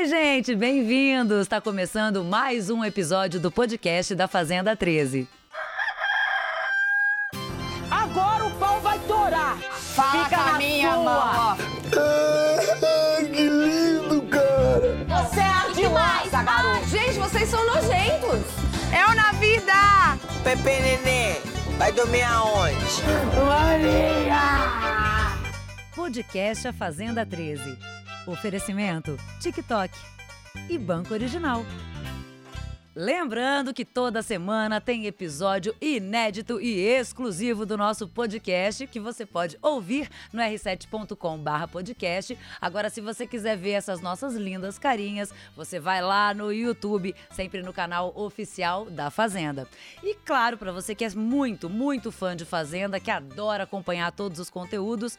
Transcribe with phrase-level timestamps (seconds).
[0.00, 1.42] Oi, gente, bem-vindos!
[1.42, 5.28] Está começando mais um episódio do podcast da Fazenda 13.
[7.90, 9.58] Agora o pau vai torar!
[9.58, 11.04] Fala Fica com a na minha sua.
[11.04, 11.56] mão.
[13.26, 15.20] que lindo, cara!
[15.28, 16.88] Você é garoto!
[16.88, 18.40] Gente, vocês são nojentos.
[18.98, 19.72] Eu na vida!
[20.42, 21.36] Pepe Nenê,
[21.76, 23.02] vai dormir aonde?
[25.94, 27.99] Podcast A Fazenda 13.
[28.26, 29.96] Oferecimento TikTok
[30.68, 31.64] e Banco Original.
[32.94, 39.56] Lembrando que toda semana tem episódio inédito e exclusivo do nosso podcast que você pode
[39.62, 42.36] ouvir no r7.com/podcast.
[42.60, 47.62] Agora, se você quiser ver essas nossas lindas carinhas, você vai lá no YouTube, sempre
[47.62, 49.68] no canal oficial da Fazenda.
[50.02, 54.40] E claro, para você que é muito, muito fã de Fazenda, que adora acompanhar todos
[54.40, 55.16] os conteúdos,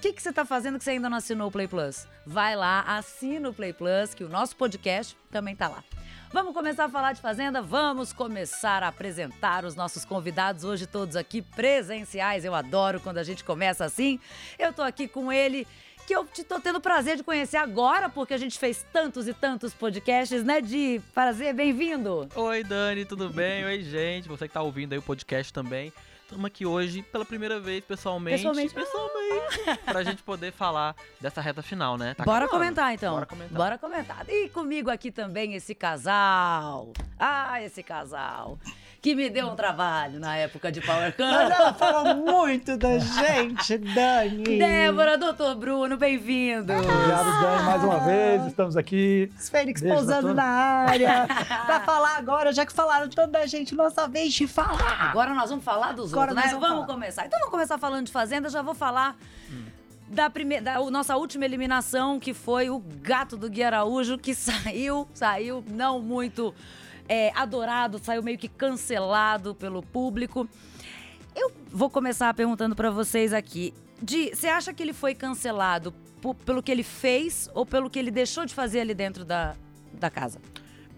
[0.00, 2.06] o que, que você está fazendo que você ainda não assinou o Play Plus?
[2.24, 5.84] Vai lá, assina o Play Plus, que o nosso podcast também tá lá.
[6.32, 7.60] Vamos começar a falar de Fazenda?
[7.60, 12.46] Vamos começar a apresentar os nossos convidados, hoje todos aqui presenciais.
[12.46, 14.18] Eu adoro quando a gente começa assim.
[14.58, 15.68] Eu tô aqui com ele,
[16.06, 19.34] que eu tô tendo o prazer de conhecer agora, porque a gente fez tantos e
[19.34, 21.02] tantos podcasts, né, Di?
[21.12, 22.26] Prazer, bem-vindo!
[22.34, 23.66] Oi, Dani, tudo bem?
[23.66, 24.28] Oi, gente.
[24.28, 25.92] Você que tá ouvindo aí o podcast também.
[26.30, 28.36] Estamos aqui hoje pela primeira vez pessoalmente.
[28.36, 28.72] Pessoalmente.
[28.72, 32.14] pessoalmente, pra gente poder falar dessa reta final, né?
[32.14, 32.60] Tá Bora acabando.
[32.62, 33.14] comentar então.
[33.14, 33.56] Bora comentar.
[33.58, 34.24] Bora comentar.
[34.28, 36.92] E comigo aqui também esse casal.
[37.18, 38.60] Ah, esse casal.
[39.02, 41.50] Que me deu um trabalho na época de Power Camp.
[41.50, 44.58] Ela fala muito da gente, Dani.
[44.58, 46.70] Débora, doutor Bruno, bem-vindo.
[46.70, 48.44] Obrigado, Dani, mais uma vez.
[48.46, 49.32] Estamos aqui.
[49.38, 51.26] Os Fênix Beijo pousando na área.
[51.64, 55.08] pra falar agora, já que falaram tanto da gente, nossa vez de falar.
[55.08, 56.52] Agora nós vamos falar dos Agora outros, né?
[56.52, 56.94] nós vamos Vamos falar.
[57.00, 57.26] começar.
[57.26, 59.16] Então vamos começar falando de Fazenda, já vou falar
[60.08, 64.34] da primeira, da o- nossa última eliminação, que foi o gato do Gui Araújo, que
[64.36, 66.54] saiu, saiu não muito
[67.10, 70.48] é, adorado, saiu meio que cancelado pelo público.
[71.34, 73.74] Eu vou começar perguntando pra vocês aqui.
[74.32, 75.92] Você acha que ele foi cancelado
[76.46, 79.56] pelo que ele fez ou pelo que ele deixou de fazer ali dentro da,
[79.92, 80.40] da casa?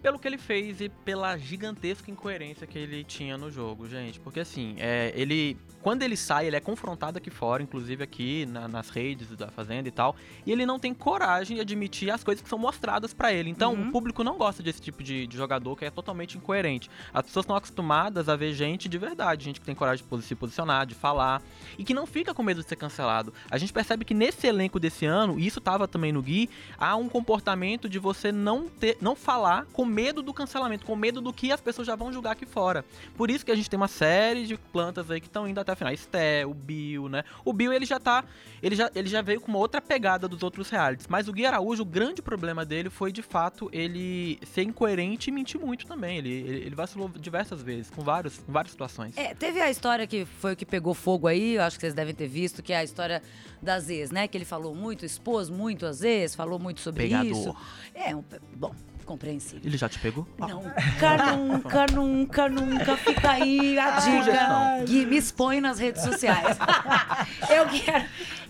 [0.02, 4.18] Pelo que ele fez e pela gigantesca incoerência que ele tinha no jogo, gente.
[4.18, 5.56] Porque assim, é, ele.
[5.80, 9.88] Quando ele sai, ele é confrontado aqui fora, inclusive aqui na- nas redes da Fazenda
[9.88, 10.14] e tal.
[10.46, 13.50] E ele não tem coragem de admitir as coisas que são mostradas pra ele.
[13.50, 13.88] Então, Uhum.
[13.88, 16.88] o público não gosta desse tipo de, de jogador que é totalmente incoerente.
[17.12, 20.34] As pessoas estão acostumadas a ver gente de verdade, gente que tem coragem de se
[20.36, 21.42] posicionar, de falar.
[21.76, 23.34] E que não fica com medo de ser cancelado.
[23.50, 26.48] A gente percebe que nesse elenco desse ano, e isso tava também no Gui,
[26.78, 31.20] há um comportamento de você não ter, não falar com medo do cancelamento, com medo
[31.20, 32.84] do que as pessoas já vão julgar aqui fora.
[33.16, 35.72] Por isso que a gente tem uma série de plantas aí que estão indo até
[35.72, 35.92] a final.
[35.92, 37.24] Esté, o Bill, né?
[37.44, 38.24] O Bill ele já tá,
[38.62, 41.44] ele já, ele já veio com uma outra pegada dos outros realities, mas o Gui
[41.44, 46.18] Araújo, o grande problema dele foi de fato ele ser incoerente e mentir muito também.
[46.18, 49.16] Ele, ele, ele vacilou diversas vezes, com vários, com várias situações.
[49.16, 51.94] É, teve a história que foi o que pegou fogo aí, eu acho que vocês
[51.94, 53.22] devem ter visto, que é a história
[53.60, 54.26] das ex, né?
[54.26, 57.30] Que ele falou muito, expôs muito as ex, falou muito sobre Pegador.
[57.30, 57.56] isso.
[57.94, 59.60] É, um, bom, compreensível.
[59.64, 60.26] Ele já te pegou?
[60.38, 64.18] Nunca, nunca, nunca, nunca fica aí a dica.
[64.24, 64.84] Sugestão.
[64.84, 66.56] Gui, me expõe nas redes sociais.
[67.50, 68.04] eu, quero,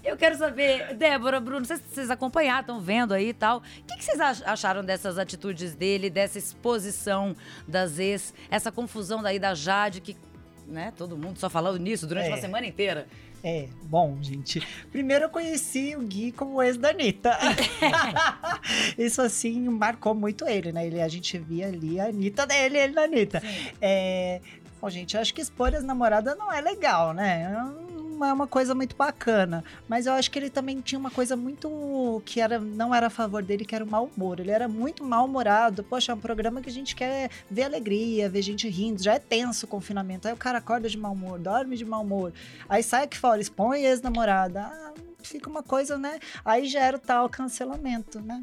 [0.05, 3.59] eu quero saber, Débora, Bruno, não sei se vocês acompanharam, estão vendo aí e tal.
[3.59, 7.35] O que, que vocês ach- acharam dessas atitudes dele, dessa exposição
[7.67, 10.17] das ex, essa confusão daí da Jade, que,
[10.67, 12.29] né, todo mundo só falando nisso durante É.
[12.31, 13.07] uma semana inteira.
[13.45, 14.67] É, bom, gente.
[14.91, 17.37] Primeiro eu conheci o Gui como ex da Anitta.
[18.97, 20.87] Isso, assim, marcou muito ele, né?
[20.87, 23.43] Ele, a gente via ali a Anitta dele, ele da Anitta.
[23.81, 24.41] É,
[24.81, 27.53] bom, gente, eu acho que expor as namoradas não é legal, né?
[28.25, 29.65] É uma coisa muito bacana.
[29.89, 33.11] Mas eu acho que ele também tinha uma coisa muito que era, não era a
[33.11, 34.41] favor dele, que era o mau humor.
[34.41, 35.85] Ele era muito mal-humorado.
[35.85, 39.03] Poxa, é um programa que a gente quer ver alegria, ver gente rindo.
[39.03, 40.29] Já é tenso o confinamento.
[40.29, 42.33] Aí o cara acorda de mau humor, dorme de mau humor.
[42.69, 44.63] Aí sai aqui fora, expõe ex-namorada.
[44.63, 46.19] Ah, fica uma coisa, né?
[46.45, 48.43] Aí gera o tal cancelamento, né?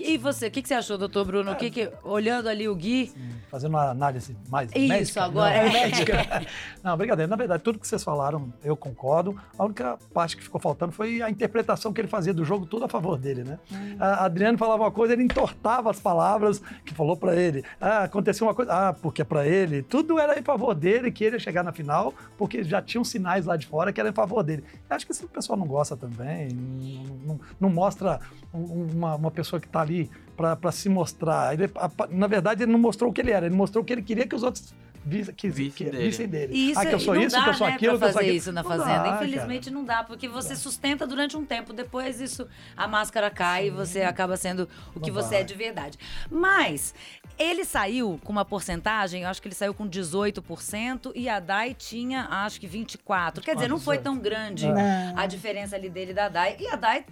[0.00, 1.50] E você, o que, que você achou, doutor Bruno?
[1.52, 3.12] O que que, olhando ali o Gui,
[3.50, 5.24] Fazendo uma análise mais Isso, médica.
[5.24, 5.64] agora.
[5.64, 6.46] Não, médica.
[6.84, 7.28] Não, brincadeira.
[7.30, 9.40] Na verdade, tudo que vocês falaram, eu concordo.
[9.58, 12.84] A única parte que ficou faltando foi a interpretação que ele fazia do jogo, tudo
[12.84, 13.58] a favor dele, né?
[13.98, 17.64] A Adriano falava uma coisa, ele entortava as palavras que falou pra ele.
[17.80, 19.82] Ah, aconteceu uma coisa, ah, porque é pra ele.
[19.82, 23.46] Tudo era em favor dele, que ele ia chegar na final, porque já tinham sinais
[23.46, 24.62] lá de fora que era em favor dele.
[24.90, 28.20] Eu acho que esse pessoal não gosta também, não, não- não mostra
[28.52, 31.54] um- uma, uma pessoa que tá ali pra pra se mostrar.
[31.54, 33.92] Ele, a- na verdade, ele não mostrou o que ele era, ele mostrou o que
[33.92, 34.74] ele queria que os outros
[35.04, 35.98] vice, que, que, dele.
[36.06, 36.52] vice dele.
[36.54, 37.98] E isso, ah, que eu sou isso, dá, que eu sou né, aquilo, que eu
[37.98, 38.36] sou fazer aquilo.
[38.36, 39.02] isso na Não fazenda.
[39.02, 42.46] dá, Infelizmente não dá, porque você sustenta durante um tempo, depois isso
[42.76, 45.40] a máscara cai e você acaba sendo o que Não você vai.
[45.40, 45.98] é de verdade.
[46.30, 46.94] Mas
[47.38, 51.72] ele saiu com uma porcentagem, eu acho que ele saiu com 18% e a Dai
[51.74, 53.42] tinha, acho que 24.
[53.42, 54.02] Quer dizer, não foi 18.
[54.04, 55.12] tão grande É.
[55.16, 56.56] a diferença ali dele e da Dai.
[56.60, 57.04] E a Dai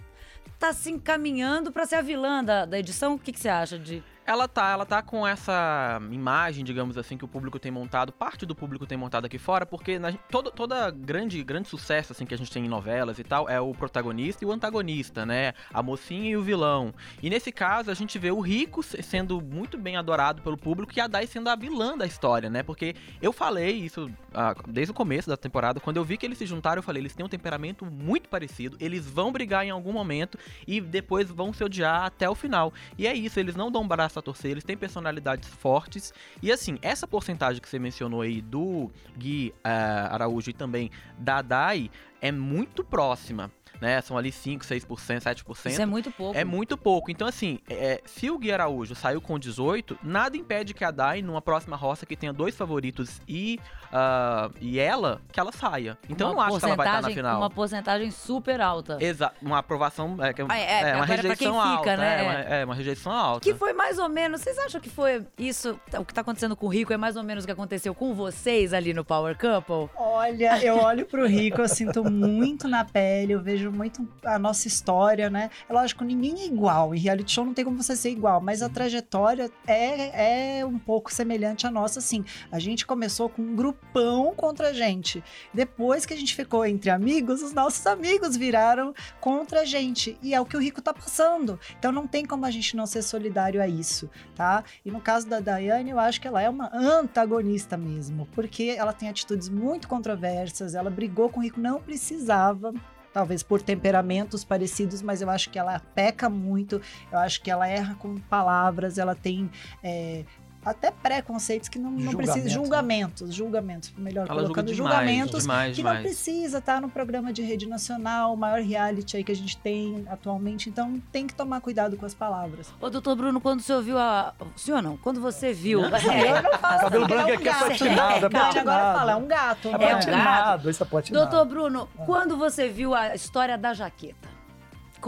[0.59, 3.15] tá se encaminhando pra ser a vilã da, da edição.
[3.15, 7.17] O que, que você acha de Ela tá, ela tá com essa imagem, digamos assim,
[7.17, 10.51] que o público tem montado, parte do público tem montado aqui fora, porque na, todo,
[10.51, 13.73] toda grande, grande sucesso assim que a gente tem em novelas e tal é o
[13.73, 15.53] protagonista e o antagonista, né?
[15.73, 16.93] A mocinha e o vilão.
[17.23, 20.91] E nesse caso a gente vê o Rico se- sendo muito bem adorado pelo público
[20.93, 22.63] e a Dai sendo a vilã da história, né?
[22.63, 26.37] Porque eu falei isso ah, desde o começo da temporada, quando eu vi que eles
[26.37, 29.93] se juntaram, eu falei, eles têm um temperamento muito parecido, eles vão brigar em algum
[29.93, 30.37] momento
[30.67, 32.73] e depois vão se odiar até o final.
[32.97, 36.13] E é isso, eles não dão um braço a torcer, eles têm personalidades fortes.
[36.41, 41.41] E assim, essa porcentagem que você mencionou aí do Gui ah, Araújo e também da
[41.41, 41.89] Dai
[42.21, 43.51] é muito próxima.
[43.79, 44.01] Né?
[44.01, 44.85] São ali 5, 6%,
[45.21, 45.69] 7%.
[45.71, 46.37] Isso é muito pouco.
[46.37, 47.11] É muito pouco.
[47.11, 51.21] Então, assim, é, se o Gui Araújo saiu com 18, nada impede que a Dai,
[51.21, 53.59] numa próxima roça que tenha dois favoritos e,
[53.93, 55.97] ah, e ela, que ela saia.
[56.09, 57.37] Então, eu não Uma acho que ela vai estar na final.
[57.39, 58.97] Uma porcentagem super alta.
[58.99, 60.17] Exato, uma aprovação.
[60.23, 61.97] É, que é, Ah, é, é, uma pra quem rejeição fica, alta.
[61.97, 62.17] né?
[62.17, 63.41] É, uma, é, uma rejeição alta.
[63.41, 64.41] Que foi mais ou menos.
[64.41, 65.79] Vocês acham que foi isso?
[65.99, 68.13] O que tá acontecendo com o Rico é mais ou menos o que aconteceu com
[68.13, 69.89] vocês ali no Power Couple?
[69.95, 74.67] Olha, eu olho pro Rico, eu sinto muito na pele, eu vejo muito a nossa
[74.67, 75.49] história, né?
[75.67, 76.93] É lógico, ninguém é igual.
[76.93, 80.77] Em reality show não tem como você ser igual, mas a trajetória é, é um
[80.77, 82.23] pouco semelhante à nossa, assim.
[82.51, 85.23] A gente começou com um grupão contra a gente.
[85.53, 90.17] Depois que a gente ficou entre amigos, os nossos amigos viraram contra a gente.
[90.21, 91.59] E é o que o Rico tá passando.
[91.77, 94.63] Então não tem como a gente não ser solidário a isso, tá?
[94.85, 98.93] E no caso da Daiane, eu acho que ela é uma antagonista mesmo, porque ela
[98.93, 102.73] tem atitudes muito controversas, ela brigou com o Rico, não precisava.
[103.13, 106.81] Talvez por temperamentos parecidos, mas eu acho que ela peca muito,
[107.11, 109.49] eu acho que ela erra com palavras, ela tem
[109.83, 110.23] é,
[110.67, 112.49] até preconceitos que não, não precisam.
[112.49, 113.33] Julgamentos, né?
[113.33, 116.05] Julgamentos, julgamentos, melhor Ela julga colocando, demais, julgamentos demais, que não demais.
[116.07, 120.05] precisa estar no programa de rede nacional, o maior reality aí que a gente tem
[120.09, 122.67] atualmente, então tem que tomar cuidado com as palavras.
[122.81, 124.33] Ô, doutor Bruno, quando o senhor viu a.
[124.55, 125.81] O senhor não, quando você viu.
[125.81, 125.99] Eu não
[126.59, 127.65] faço Cabelo porque branco é um aqui é gato.
[127.67, 129.95] platinado, é Não, agora fala, é um gato, É né?
[129.95, 130.69] um gato?
[130.69, 131.29] isso é platinado.
[131.29, 134.36] Doutor Bruno, quando você viu a história da jaqueta,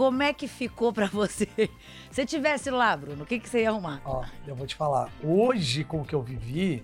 [0.00, 1.46] como é que ficou pra você?
[2.10, 4.00] Se tivesse lá, Bruno, o que, que você ia arrumar?
[4.02, 5.10] Ó, eu vou te falar.
[5.22, 6.82] Hoje, com o que eu vivi,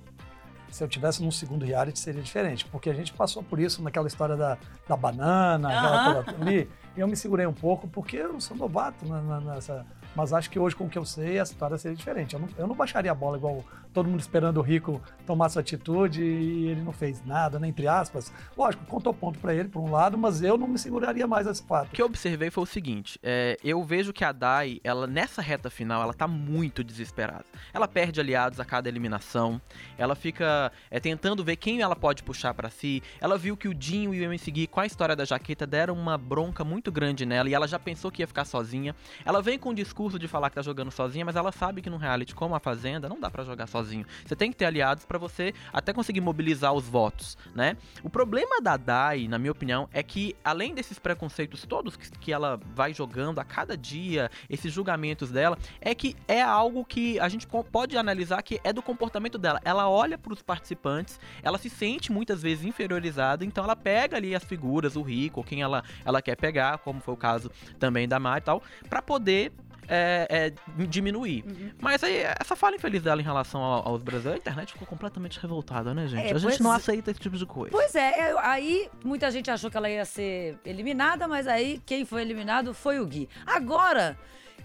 [0.71, 2.67] se eu tivesse num segundo reality, seria diferente.
[2.67, 6.69] Porque a gente passou por isso naquela história da, da banana, aquela coisa ali.
[6.95, 9.87] E eu me segurei um pouco, porque eu sou novato na- na- nessa.
[10.15, 12.35] Mas acho que hoje, com o que eu sei, a história seria diferente.
[12.35, 13.65] Eu não, eu não baixaria a bola igual
[13.97, 17.67] todo mundo esperando o Rico tomar sua atitude e ele não fez nada, né?
[17.67, 18.31] Entre aspas.
[18.55, 21.63] Lógico, contou ponto pra ele, por um lado, mas eu não me seguraria mais esse
[21.63, 21.89] fato.
[21.89, 25.41] O que eu observei foi o seguinte: é, eu vejo que a Dai, ela nessa
[25.41, 27.47] reta final, ela tá muito desesperada.
[27.73, 29.59] Ela perde aliados a cada eliminação.
[29.97, 33.03] Ela fica é, tentando ver quem ela pode puxar pra si.
[33.19, 35.95] Ela viu que o Dinho e o MC Gui, com a história da jaqueta, deram
[35.95, 38.95] uma bronca muito grande nela e ela já pensou que ia ficar sozinha.
[39.25, 41.89] Ela vem com o discurso de falar que tá jogando sozinha, mas ela sabe que
[41.89, 44.05] num reality como a Fazenda não dá pra jogar sozinho.
[44.25, 47.77] Você tem que ter aliados pra você até conseguir mobilizar os votos, né?
[48.03, 52.33] O problema da Dai, na minha opinião, é que além desses preconceitos todos que, que
[52.33, 57.29] ela vai jogando a cada dia, esses julgamentos dela, é que é algo que a
[57.29, 59.61] gente po- pode analisar que é do comportamento dela.
[59.65, 64.35] Ela olha para os participantes, ela se sente muitas vezes inferiorizada, então ela pega ali
[64.35, 68.19] as figuras, o rico, quem ela, ela quer pegar, como foi o caso também da
[68.19, 69.53] Mari e tal, pra poder
[69.89, 71.45] é, é, diminuir.
[71.47, 71.71] Uhum.
[71.81, 75.39] Mas aí, essa fala infeliz dela em relação ao- aos brasileiros, a internet ficou completamente
[75.41, 76.33] revoltada, né, gente?
[76.33, 77.71] É, a gente não aceita esse tipo de coisa.
[77.71, 82.05] Pois é, eu- aí muita gente achou que ela ia ser eliminada, mas aí quem
[82.05, 83.29] foi eliminado foi o Gui.
[83.47, 84.19] Agora,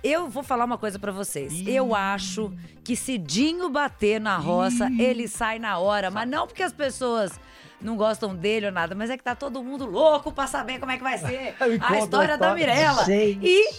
[0.03, 1.51] eu vou falar uma coisa pra vocês.
[1.53, 1.69] Ih.
[1.75, 2.51] Eu acho
[2.83, 6.09] que se Dinho bater na roça, ele sai na hora.
[6.09, 7.39] Mas não porque as pessoas
[7.79, 10.91] não gostam dele ou nada, mas é que tá todo mundo louco pra saber como
[10.91, 12.53] é que vai ser a história da.
[12.55, 13.05] Mirella.
[13.05, 13.39] Gente.
[13.45, 13.71] E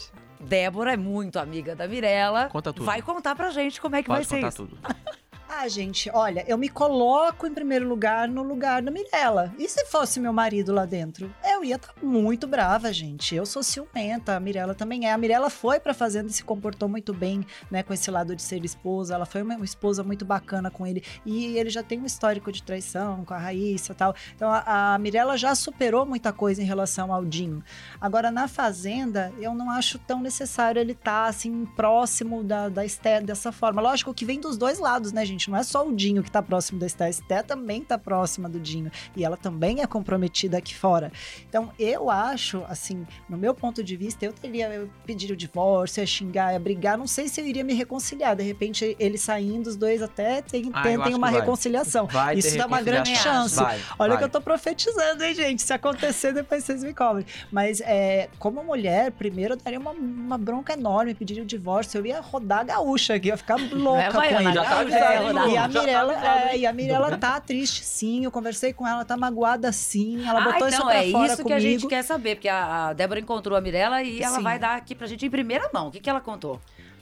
[0.42, 2.48] Débora é muito amiga da Mirella.
[2.48, 2.84] Conta tudo.
[2.84, 4.66] Vai contar pra gente como é que Pode vai ser contar isso.
[4.66, 4.78] tudo.
[5.54, 9.54] Ah, gente, olha, eu me coloco em primeiro lugar no lugar da Mirella.
[9.58, 11.32] E se fosse meu marido lá dentro?
[11.62, 13.36] Eu ia estar muito brava, gente.
[13.36, 15.12] Eu sou ciumenta, a Mirella também é.
[15.12, 18.42] A Mirella foi pra fazenda e se comportou muito bem, né, com esse lado de
[18.42, 19.14] ser esposa.
[19.14, 21.04] Ela foi uma, esposa muito bacana com ele.
[21.24, 24.12] E ele já tem um histórico de traição com a Raíssa e tal.
[24.34, 27.62] Então a, a Mirella já superou muita coisa em relação ao Dinho.
[28.00, 33.20] Agora, na fazenda, eu não acho tão necessário ele estar assim próximo da, da Esté
[33.20, 33.80] dessa forma.
[33.80, 35.48] Lógico que vem dos dois lados, né, gente?
[35.48, 37.04] Não é só o Dinho que tá próximo da Esté.
[37.04, 38.90] A Esté também tá próxima do Dinho.
[39.14, 41.12] E ela também é comprometida aqui fora.
[41.52, 46.00] Então, eu acho, assim, no meu ponto de vista, eu teria eu pedir o divórcio,
[46.00, 46.96] ia xingar, ia brigar.
[46.96, 48.34] Não sei se eu iria me reconciliar.
[48.34, 51.40] De repente, ele saindo, os dois até tem- Ah, tentem uma vai.
[51.40, 52.06] reconciliação.
[52.06, 53.56] Vai Isso dá uma grande chance.
[53.56, 55.60] Vai, Olha que eu tô profetizando, hein, gente?
[55.60, 57.26] Se acontecer, depois vocês me cobrem.
[57.50, 61.98] Mas, é, como mulher, primeiro eu daria uma, uma bronca enorme, pediria o divórcio.
[61.98, 64.54] Eu ia rodar a gaúcha aqui, eu ia ficar louca vai, com Ana, ele.
[64.54, 65.48] já tá é, rodar.
[65.50, 68.88] E a tá Mirella, avisado, é, e a Mirella tá triste sim, eu conversei com
[68.88, 71.60] ela, tá magoada sim, ela botou ah, isso então pra é fora isso comigo.
[71.60, 74.42] que a gente quer saber, porque a, Débora encontrou a Mirella e ela Sim.
[74.42, 75.88] vai dar aqui pra gente em primeira mão.
[75.88, 76.60] O que, que ela contou?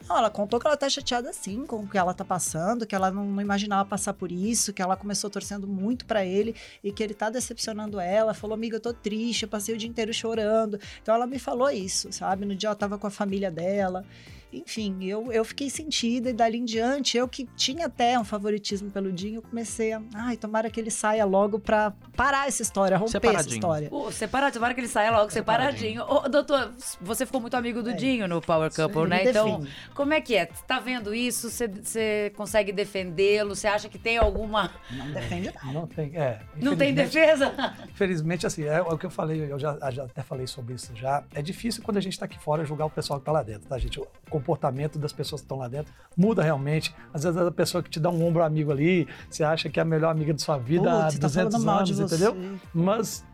[0.08, 2.96] Não, ela contou que ela tá chateada sim com o que ela tá passando, que
[2.96, 6.90] ela não, não imaginava passar por isso, que ela começou torcendo muito pra ele e
[6.90, 8.34] que ele tá decepcionando ela.
[8.34, 10.80] Falou, amiga, eu tô triste, eu passei o dia inteiro chorando.
[11.00, 12.44] Então ela me falou isso, sabe?
[12.44, 14.04] No dia ela tava com a família dela.
[14.52, 18.90] Enfim, eu, eu fiquei sentida e dali em diante, eu que tinha até um favoritismo
[18.90, 20.02] pelo Dinho, eu comecei a.
[20.14, 23.54] Ai, tomara que ele saia logo pra parar essa história, romper essa Separadinho.
[23.54, 23.88] história.
[23.90, 26.02] Pô, separado, tomara que ele saia logo separadinho.
[26.02, 27.94] Ô, doutor, você ficou muito amigo do É.
[27.94, 29.24] Dinho no Power Couple, né?
[29.28, 29.64] Então,
[29.94, 30.46] como é que é?
[30.66, 31.50] Tá vendo isso?
[31.50, 33.54] Você- consegue defendê-lo?
[33.54, 34.70] Você acha que tem alguma.
[34.90, 35.72] Não defende nada.
[35.72, 36.40] Não tem, é.
[36.56, 37.52] Não tem defesa?
[37.88, 41.22] Infelizmente, assim, é o que eu falei, eu já, já até falei sobre isso já.
[41.34, 43.68] É difícil quando a gente tá aqui fora julgar o pessoal que tá lá dentro,
[43.68, 44.00] tá, gente?
[44.30, 46.94] O comportamento das pessoas que estão lá dentro muda realmente.
[47.12, 49.82] Às vezes a pessoa que te dá um ombro amigo ali, você acha que é
[49.82, 52.36] a melhor amiga de sua vida há Putz, tá 200 falando mal de anos, entendeu?
[52.72, 53.24] Mas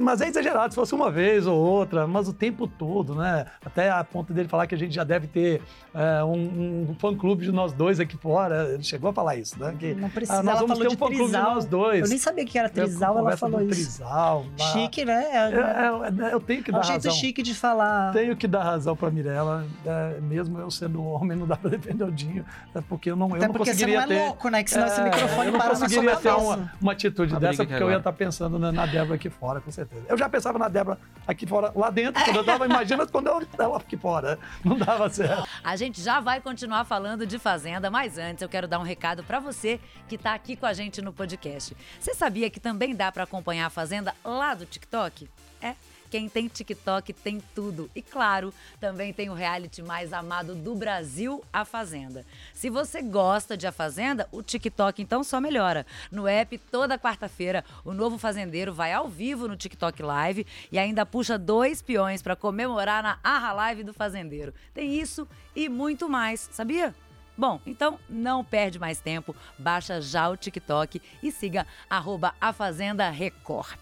[0.00, 3.44] Mas é exagerado, se fosse uma vez ou outra, mas o tempo todo, né?
[3.64, 5.60] Até a ponto dele falar que a gente já deve ter
[5.94, 8.70] é, um, um fã-clube de nós dois aqui fora.
[8.72, 9.74] Ele chegou a falar isso, né?
[9.78, 12.00] Que, Não precisa, ah, nós vamos falou ter um de fã-clube de nós dois.
[12.02, 13.68] Eu nem sabia que era trisal, ela falou isso.
[13.70, 14.66] Trisal, lá.
[14.72, 15.24] Chique, né?
[15.32, 17.12] É, é, é, eu tenho que É dar um jeito razão.
[17.20, 18.12] chique de falar.
[18.14, 22.04] Tenho que dar razão pra Mirella, é, mesmo eu sendo homem, não dá pra defender
[22.04, 22.42] o Dinho,
[22.74, 24.24] é porque eu não, eu Até não porque você conseguiria não é ter.
[24.24, 24.62] louco, né?
[24.64, 27.34] Que senão esse É, microfone eu não para na sua conseguiria ter uma, uma atitude
[27.36, 30.04] A dessa, porque eu ia estar pensando na, na Débora aqui fora, com certeza.
[30.08, 33.42] Eu já pensava na Débora aqui fora, lá dentro, quando eu tava, imagina quando eu,
[33.58, 34.38] ela aqui fora.
[34.64, 35.48] Não dava certo.
[35.62, 39.22] A gente já vai continuar falando de Fazenda, mas antes eu quero dar um recado
[39.24, 41.76] pra você que tá aqui com a gente no podcast.
[41.98, 45.28] Você sabia que também dá pra acompanhar a Fazenda lá do TikTok?
[45.60, 45.74] É.
[46.10, 47.90] Quem tem TikTok tem tudo.
[47.94, 52.24] E claro, também tem o reality mais amado do Brasil, A Fazenda.
[52.54, 55.86] Se você gosta de A Fazenda, o TikTok então só melhora.
[56.10, 61.04] No app, toda quarta-feira, o novo fazendeiro vai ao vivo no TikTok Live e ainda
[61.04, 64.54] puxa dois peões para comemorar na Arra Live do Fazendeiro.
[64.72, 66.94] Tem isso e muito mais, sabia?
[67.36, 73.08] Bom, então não perde mais tempo, baixa já o TikTok e siga arroba a Fazenda
[73.10, 73.78] Record.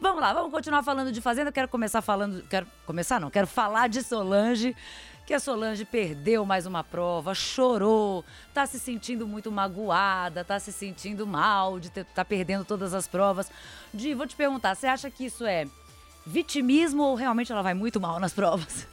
[0.00, 1.50] Vamos lá, vamos continuar falando de Fazenda.
[1.50, 2.42] Quero começar falando.
[2.48, 4.76] Quero começar, não, quero falar de Solange.
[5.26, 8.24] Que a Solange perdeu mais uma prova, chorou,
[8.54, 13.06] tá se sentindo muito magoada, tá se sentindo mal de ter, tá perdendo todas as
[13.06, 13.50] provas.
[13.92, 15.66] Di, vou te perguntar, você acha que isso é
[16.24, 18.86] vitimismo ou realmente ela vai muito mal nas provas?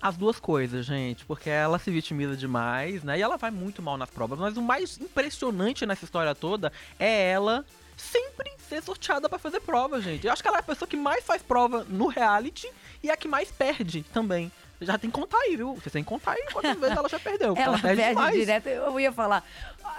[0.00, 3.18] As duas coisas, gente, porque ela se vitimiza demais, né?
[3.18, 4.38] E ela vai muito mal nas provas.
[4.38, 7.62] Mas o mais impressionante nessa história toda é ela
[7.98, 10.26] sempre ser sorteada pra fazer prova, gente.
[10.26, 12.70] Eu acho que ela é a pessoa que mais faz prova no reality
[13.02, 14.50] e a que mais perde também.
[14.80, 15.74] Já tem que contar aí, viu?
[15.74, 17.48] Você tem que contar aí quantas vezes ela já perdeu.
[17.48, 18.66] porque Ela, Ela, perde, perde direto.
[18.68, 19.44] Eu ia falar,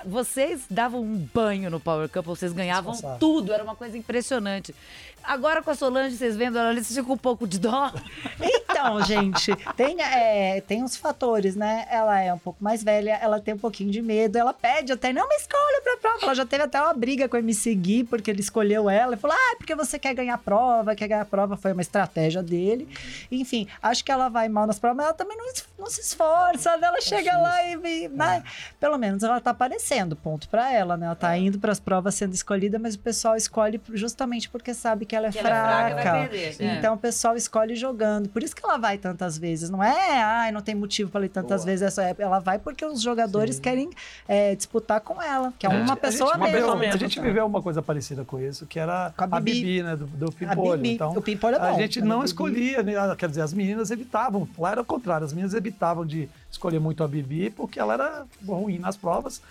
[0.06, 4.74] vocês davam um banho no Power Cup, vocês ganhavam tudo, era uma coisa impressionante.
[5.22, 7.91] Agora com a Solange, vocês vendo ela ali, vocês ficam um pouco de dó.
[8.79, 11.86] Então, gente, tem, é, tem uns fatores, né?
[11.89, 15.12] Ela é um pouco mais velha, ela tem um pouquinho de medo, ela pede até,
[15.12, 16.19] não me escolha pra prova.
[16.24, 19.17] Ela já teve até uma briga com o MC Gui, porque ele escolheu ela e
[19.17, 22.88] falou, ah, porque você quer ganhar prova, quer ganhar prova, foi uma estratégia dele.
[23.31, 25.45] Enfim, acho que ela vai mal nas provas, mas ela também não,
[25.77, 26.88] não se esforça, né?
[26.88, 28.05] ela chega lá e...
[28.05, 28.43] e né?
[28.79, 31.05] Pelo menos ela tá aparecendo, ponto pra ela, né?
[31.07, 35.15] Ela tá indo pras provas sendo escolhida, mas o pessoal escolhe justamente porque sabe que
[35.15, 36.19] ela é Que ela é fraca, fraca.
[36.29, 36.75] perder, é.
[36.75, 38.29] Então o pessoal escolhe jogando.
[38.29, 39.69] Por isso que ela vai tantas vezes.
[39.69, 41.81] Não é, ai, não tem motivo para ir tantas vezes.
[41.81, 42.23] Essa época.
[42.23, 43.61] Ela vai porque os jogadores Sim.
[43.61, 43.89] querem
[44.27, 46.57] é, disputar com ela, que é, uma A pessoa gente, uma mesmo.
[46.59, 49.38] pessoa viveu, mesmo, a gente viveu uma coisa parecida com isso, que era Com a
[49.38, 49.59] a Bibi.
[49.61, 49.95] Bibi, né?
[49.95, 50.81] Do, do A Pimpolho.
[50.81, 51.65] Bibi, Então, o Pimpolho é bom.
[51.65, 52.93] a gente não Bibi- escolhia, né?
[53.17, 54.47] quer dizer, as meninas evitavam.
[54.57, 58.25] Lá era o contrário, as meninas evitavam de escolher muito a Bibi porque ela era
[58.45, 59.41] ruim nas provas.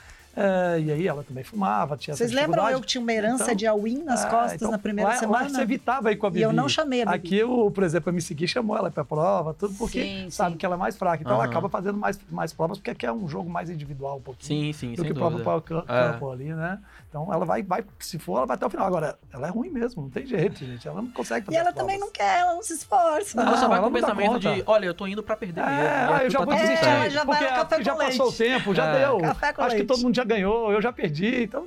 [0.40, 3.54] É, e aí ela também fumava, tinha Vocês lembram eu que tinha uma herança Então,
[3.57, 5.42] de all-in nas Ah, costas então, na primeira lá, semana?
[5.42, 6.42] Lá você evitava ir com a E Bibi.
[6.45, 7.16] eu não chamei a Bibi.
[7.16, 10.52] Aqui, eu, por exemplo, a me seguir chamou ela pra prova, tudo porque Sim, sabe
[10.52, 10.59] sim.
[10.59, 11.23] que ela é mais fraca.
[11.23, 11.50] Então ela Aham.
[11.50, 14.73] acaba fazendo mais, mais provas, porque aqui é um jogo mais individual um pouquinho.
[14.73, 15.85] Sim, sim, do que o próprio dúvida.
[15.85, 16.12] pau- É.
[16.12, 16.78] campo ali, né?
[17.09, 18.87] Então ela vai, vai, se for, ela vai até o final.
[18.87, 20.87] Agora, ela é ruim mesmo, não tem jeito, gente.
[20.87, 23.40] Ela não consegue fazer E ela também não quer, ela não se esforça.
[23.40, 25.37] Ela só Não, vai ela com o não pensamento de, olha, eu tô indo pra
[25.37, 25.62] perder.
[25.62, 27.11] É, e ah, eu já tá vou desistir, certo.
[27.12, 28.99] já vai porque já com passou o tempo, já É.
[29.00, 29.18] deu.
[29.59, 31.66] Acho que todo mundo já ganhou, eu já perdi, então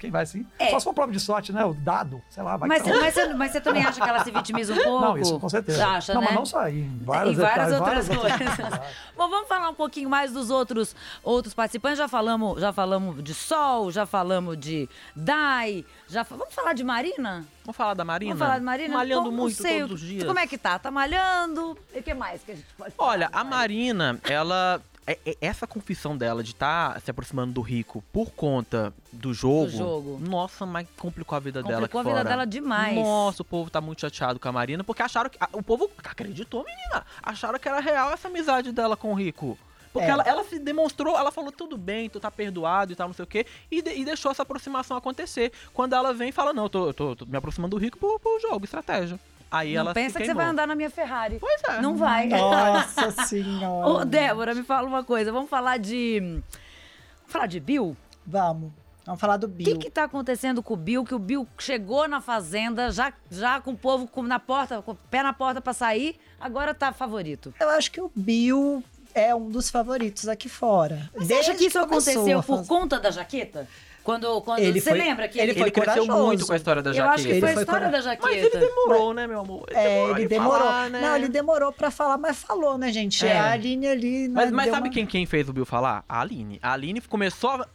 [0.00, 0.46] quem vai assim?
[0.58, 0.70] É.
[0.70, 1.62] Só se for prova de sorte, né?
[1.62, 4.08] O dado, sei lá, vai Mas, que tá- mas, você, mas você também acha que
[4.08, 5.04] ela se vitimiza um pouco?
[5.04, 5.86] Não, isso com certeza.
[5.86, 6.28] Acha, não, né?
[6.28, 8.80] mas não só aí, em várias, Em várias outras várias coisas.
[9.14, 11.98] Bom, vamos falar um pouquinho mais dos outros, outros participantes.
[11.98, 17.44] Já falamos, já falamos de Sol, já falamos de Dai, já vamos falar de Marina?
[17.64, 18.34] Vamos falar da Marina?
[18.34, 18.94] Vamos falar de Marina?
[18.94, 20.24] Malhando Bom, não muito sei, todos os dias.
[20.24, 20.78] Como é que tá?
[20.78, 21.76] Tá malhando?
[21.94, 23.10] E o que mais que a gente pode falar?
[23.10, 24.80] Olha, a Marina, ela.
[25.12, 29.66] É- é- Essa confissão dela de estar se aproximando do rico por conta do jogo,
[29.70, 30.18] Do jogo.
[30.20, 31.80] nossa, mas complicou a vida dela.
[31.88, 32.28] Complicou a aqui vida fora.
[32.30, 32.94] dela demais.
[32.96, 35.38] Nossa, o povo tá muito chateado com a Marina, porque acharam que.
[35.40, 37.04] a- O povo acreditou, menina.
[37.22, 39.58] Acharam que era real essa amizade dela com o rico.
[39.92, 40.10] Porque É.
[40.10, 43.24] ela, ela se demonstrou, ela falou tudo bem, tu tá perdoado e tal, não sei
[43.24, 45.50] o quê, e, de- e deixou essa aproximação acontecer.
[45.74, 47.98] Quando ela vem e fala, não, eu tô, eu tô- tô me aproximando do rico
[47.98, 49.18] pro, pro jogo, estratégia.
[49.50, 51.38] Aí Não ela pensa que você vai andar na minha Ferrari.
[51.40, 51.80] Pois é.
[51.80, 52.28] Não vai.
[52.28, 53.88] Nossa senhora.
[53.88, 55.32] Ô, Débora, me fala uma coisa.
[55.32, 56.20] Vamos falar de.
[56.20, 57.96] Vamos falar de Bill?
[58.26, 58.70] Vamos.
[59.04, 59.72] Vamos falar do O Bill.
[59.78, 61.04] que que tá acontecendo com o Bill?
[61.04, 64.92] Que o Bill chegou na fazenda, já, já com o povo com- na porta, com
[64.92, 67.52] o pé na porta pra sair, agora tá favorito.
[67.58, 71.10] Eu acho que o Bill é um dos favoritos aqui fora.
[71.16, 73.66] Você acha que isso começou aconteceu por conta da jaqueta?
[74.02, 76.26] Quando, quando Ele você foi- lembra que ele ele, foi Ele cresceu corajoso.
[76.26, 77.14] muito com a história da Eu jaqueta.
[77.14, 78.28] acho que Ele foi a história cora- da jaqueta.
[78.28, 79.66] Mas ele demorou, né, meu amor?
[79.70, 80.58] É, ele em demorou.
[80.58, 81.00] falar, né?
[81.00, 83.26] Não, ele demorou pra falar, mas falou, né, gente?
[83.26, 83.38] É.
[83.38, 84.28] A Aline ali.
[84.28, 86.04] né, Mas, mas sabe uma- quem, quem fez o Bill falar?
[86.08, 86.58] A Aline.
[86.62, 87.68] A Aline começou a...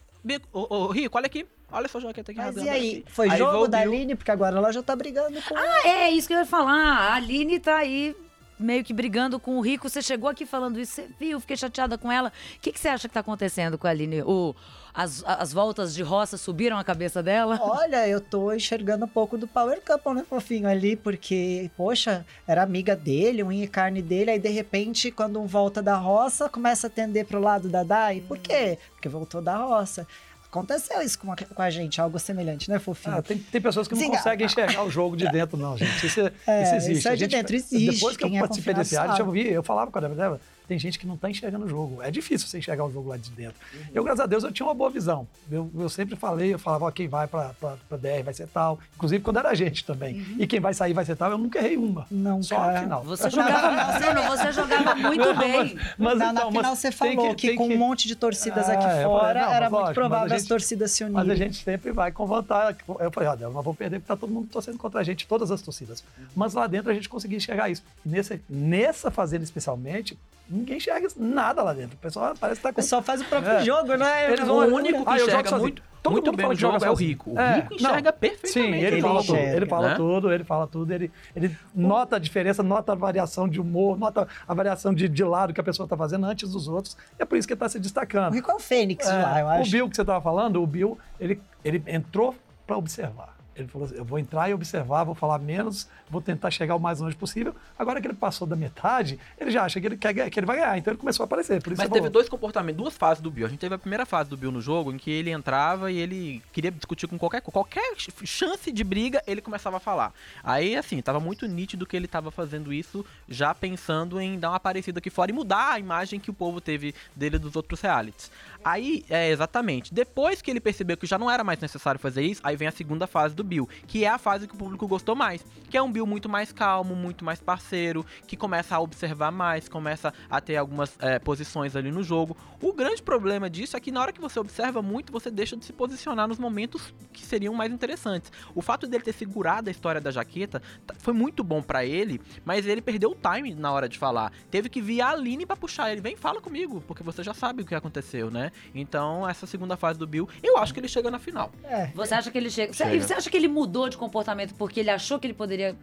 [0.51, 1.45] Ô, ô, Rico, olha aqui.
[1.71, 2.39] Olha sua jaqueta aqui.
[2.41, 2.89] Mas e aí?
[3.01, 3.05] aqui.
[3.07, 3.79] Foi Aí jogo da.
[3.79, 4.15] Aline?
[4.15, 5.55] Porque agora ela já tá brigando com.
[5.55, 6.71] Ah, é isso que eu ia falar.
[6.73, 8.15] A Aline tá aí
[8.57, 9.89] meio que brigando com o Rico.
[9.89, 12.31] Você chegou aqui falando isso, você viu, fiquei chateada com ela.
[12.55, 14.21] O que, que você acha que tá acontecendo com a Aline?
[14.21, 14.55] O,
[14.95, 17.59] as, as voltas de roça subiram a cabeça dela?
[17.61, 22.63] Olha, eu tô enxergando um pouco do Power Couple, né, fofinho, ali, porque, poxa, era
[22.63, 26.87] amiga dele, unha e carne dele, aí de repente, quando um volta da roça, começa
[26.87, 28.23] a tender pro lado da Dai.
[28.27, 28.77] Por quê?
[28.93, 30.07] Porque voltou da roça.
[30.47, 33.17] Aconteceu isso com a, com a gente, algo semelhante, né, fofinho?
[33.17, 35.77] Ah, tem, tem pessoas que não Sim, conseguem ah, enxergar o jogo de dentro, não,
[35.77, 36.05] gente.
[36.05, 36.99] Isso, é- É, isso existe.
[36.99, 37.91] isso é A de gente- dentro, existe.
[37.95, 40.17] Depois que eu Quem é participei desse reality, eu vi, eu falava com a Débora,
[40.21, 42.01] Débora, tem gente que não tá enxergando o jogo.
[42.01, 43.55] É difícil você enxergar o jogo lá de dentro.
[43.93, 45.27] Eu, graças a Deus, eu tinha uma boa visão.
[45.51, 47.51] Eu, eu sempre falei, eu falava, ó, quem vai pra
[47.91, 48.79] DR vai ser tal.
[48.95, 50.25] Inclusive, quando era a gente também.
[50.39, 52.05] E quem vai sair vai ser tal, eu nunca errei uma.
[52.09, 52.81] Não, Só cara.
[52.81, 53.03] final.
[53.03, 55.77] Você jogava, Bruno, você jogava muito bem.
[55.97, 58.67] Mas, na, na então, final mas você falou que, tem com um monte de torcidas
[58.69, 60.49] aqui Ah, eu fora, falei, não, era mas muito lógico, provável mas a as gente-
[60.49, 61.37] torcidas se Mas a unirem.
[61.37, 62.77] gente sempre vai com vontade.
[62.99, 65.51] Eu falei, olha, nós vamos perder porque tá todo mundo torcendo contra a gente, todas
[65.51, 66.03] as torcidas.
[66.35, 67.83] Mas lá dentro a gente conseguia enxergar isso.
[68.05, 70.17] E nesse, nessa fazenda especialmente,
[70.55, 71.95] ninguém enxerga nada lá dentro.
[71.95, 72.75] O pessoal parece que tá O com...
[72.77, 73.63] pessoal faz o próprio É.
[73.63, 74.31] jogo, né?
[74.31, 76.53] Eles O vão- único que Ah, eu jogo enxerga muito, Todo muito mundo bem fala
[76.53, 76.95] o que joga jogo é o.
[76.95, 77.31] Rico.
[77.33, 78.17] O É, Rico enxerga não.
[78.19, 78.51] perfeitamente.
[78.53, 79.33] Sim, ele, Ele fala tudo.
[79.35, 79.95] enxerga, Ele fala né?
[79.95, 80.93] tudo, ele fala tudo.
[80.93, 85.23] Ele, ele nota a diferença, nota a variação de humor, nota a variação de, de
[85.23, 86.95] lado que a pessoa tá fazendo antes dos outros.
[87.19, 88.33] E é por isso que ele tá se O destacando.
[88.33, 89.71] Rico é o Fênix É, lá, eu o acho.
[89.71, 92.35] Bill que você estava falando, o Bill, ele, ele entrou
[92.67, 93.34] para observar.
[93.55, 96.79] Ele falou assim, eu vou entrar e observar, vou falar menos, vou tentar chegar o
[96.79, 97.55] mais longe possível.
[97.79, 100.57] Agora que ele passou da metade, ele já acha que ele, quer, que ele vai
[100.57, 101.61] ganhar, então ele começou a aparecer.
[101.65, 102.09] Mas teve falou.
[102.09, 103.45] dois comportamentos, duas fases do Bill.
[103.47, 105.97] A gente teve a primeira fase do Bill no jogo, em que ele entrava e
[105.97, 110.13] ele queria discutir com qualquer qualquer ch- chance de briga, ele começava a falar.
[110.43, 114.57] Aí, assim, tava muito nítido que ele tava fazendo isso já pensando em dar uma
[114.57, 118.29] aparecida aqui fora e mudar a imagem que o povo teve dele dos outros realities.
[118.67, 119.93] Aí, é, exatamente.
[119.93, 122.71] Depois que ele percebeu que já não era mais necessário fazer isso, aí vem a
[122.71, 125.45] segunda fase do Bill, que é a fase que o público gostou mais.
[125.69, 129.69] Que é um Bill muito mais calmo, muito mais parceiro, que começa a observar mais,
[129.69, 132.35] começa a ter algumas é, posições ali no jogo.
[132.59, 135.63] O grande problema disso é que na hora que você observa muito, você deixa de
[135.63, 138.31] se posicionar nos momentos que seriam mais interessantes.
[138.55, 142.19] O fato dele ter segurado a história da jaqueta tá- foi muito bom pra ele,
[142.43, 144.31] mas ele perdeu o time na hora de falar.
[144.49, 146.01] Teve que vir a Aline pra puxar ele.
[146.01, 148.51] Vem, fala comigo, porque você já sabe o que aconteceu, né?
[148.73, 151.51] Então, essa segunda fase do Bill, eu acho que ele chega na final.
[151.63, 151.87] É.
[151.95, 152.73] Você acha que ele chega.
[152.73, 153.01] Você, Chega.
[153.01, 155.75] você acha que ele mudou de comportamento porque ele achou que ele poderia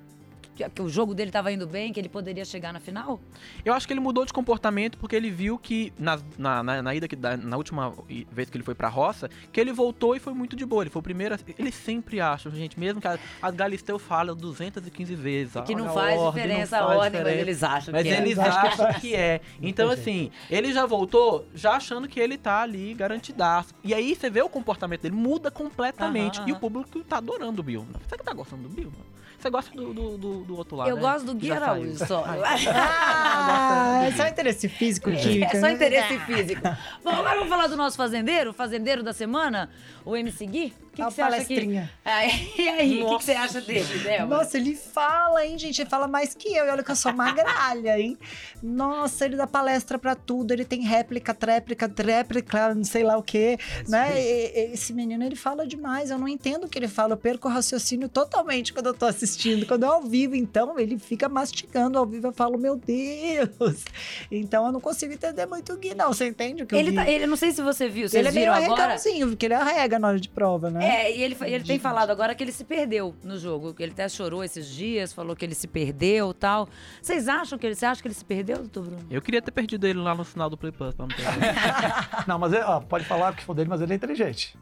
[0.54, 3.20] que, que o jogo dele tava indo bem, que ele poderia chegar na final?
[3.64, 6.94] Eu acho que ele mudou de comportamento porque ele viu que na, na, na, na
[6.94, 7.92] ida que, na última
[8.30, 10.82] vez que ele foi pra roça, que ele voltou e foi muito de boa.
[10.82, 11.34] Ele foi o primeiro.
[11.34, 15.54] a- Eles sempre acham, gente, mesmo que a- as Galisteu falam 215 vezes.
[15.64, 17.40] Que não faz ordem, não diferença a faz ordem, mas diferença.
[17.40, 18.18] eles acham Mas que é.
[18.20, 19.40] eles acham que é.
[19.62, 23.74] Então, assim, ele já voltou já achando que ele tá ali garantidaço.
[23.82, 26.38] E aí você vê o comportamento dele, muda completamente.
[26.38, 26.58] Aham, E aham.
[26.58, 27.86] o público tá adorando o Bill.
[28.08, 28.92] Você que tá gostando do Bill?
[29.38, 31.02] Você gosta do, do, do- do outro lado, Eu né?
[31.02, 32.24] gosto do Gui Araújo só.
[32.26, 35.56] Ah, é só interesse físico, química.
[35.56, 35.72] É só né?
[35.72, 36.62] interesse físico.
[37.04, 39.70] Bom, agora vamos falar do nosso fazendeiro, o fazendeiro da semana,
[40.04, 40.72] o MC Gui.
[40.92, 41.54] O que, A que você acha que...
[41.54, 41.90] palestrinha.
[42.04, 42.26] Ah,
[42.58, 44.26] e aí, o que, que você acha dele, Débora?
[44.26, 45.80] Nossa, ele fala, hein, gente?
[45.80, 46.66] Ele fala mais que eu.
[46.66, 48.18] E olha que eu sou magralha, hein?
[48.62, 50.52] Nossa, ele dá palestra pra tudo.
[50.52, 53.56] Ele tem réplica, tréplica, tréplica, não sei lá o quê.
[53.88, 54.20] Né?
[54.20, 56.10] E- Esse menino, ele fala demais.
[56.10, 57.14] Eu não entendo o que ele fala.
[57.14, 59.64] Eu perco o raciocínio totalmente quando eu tô assistindo.
[59.64, 62.28] Quando é ao vivo, então, ele fica mastigando ao vivo.
[62.28, 63.84] Eu falo, meu Deus.
[64.30, 66.12] Então, eu não consigo entender muito o Gui, não.
[66.12, 66.96] Você entende o que eu Ele, vi?
[66.96, 68.82] tá, ele, não sei se você viu, vocês Ele é meio viram agora.
[68.84, 70.84] arregãozinho, porque ele arrega na hora de prova, né?
[71.06, 73.74] É, e ele, ele tem falado agora que ele se perdeu no jogo.
[73.74, 76.68] que Ele até chorou esses dias, falou que ele se perdeu e tal.
[77.00, 77.74] Vocês acham que ele.
[77.74, 79.06] Você acha que ele se perdeu, doutor Bruno?
[79.10, 81.54] Eu queria ter perdido ele lá no final do Play Plus pra não perder.
[82.26, 84.56] Não, mas ele, ó, pode falar o que for dele, mas ele é inteligente.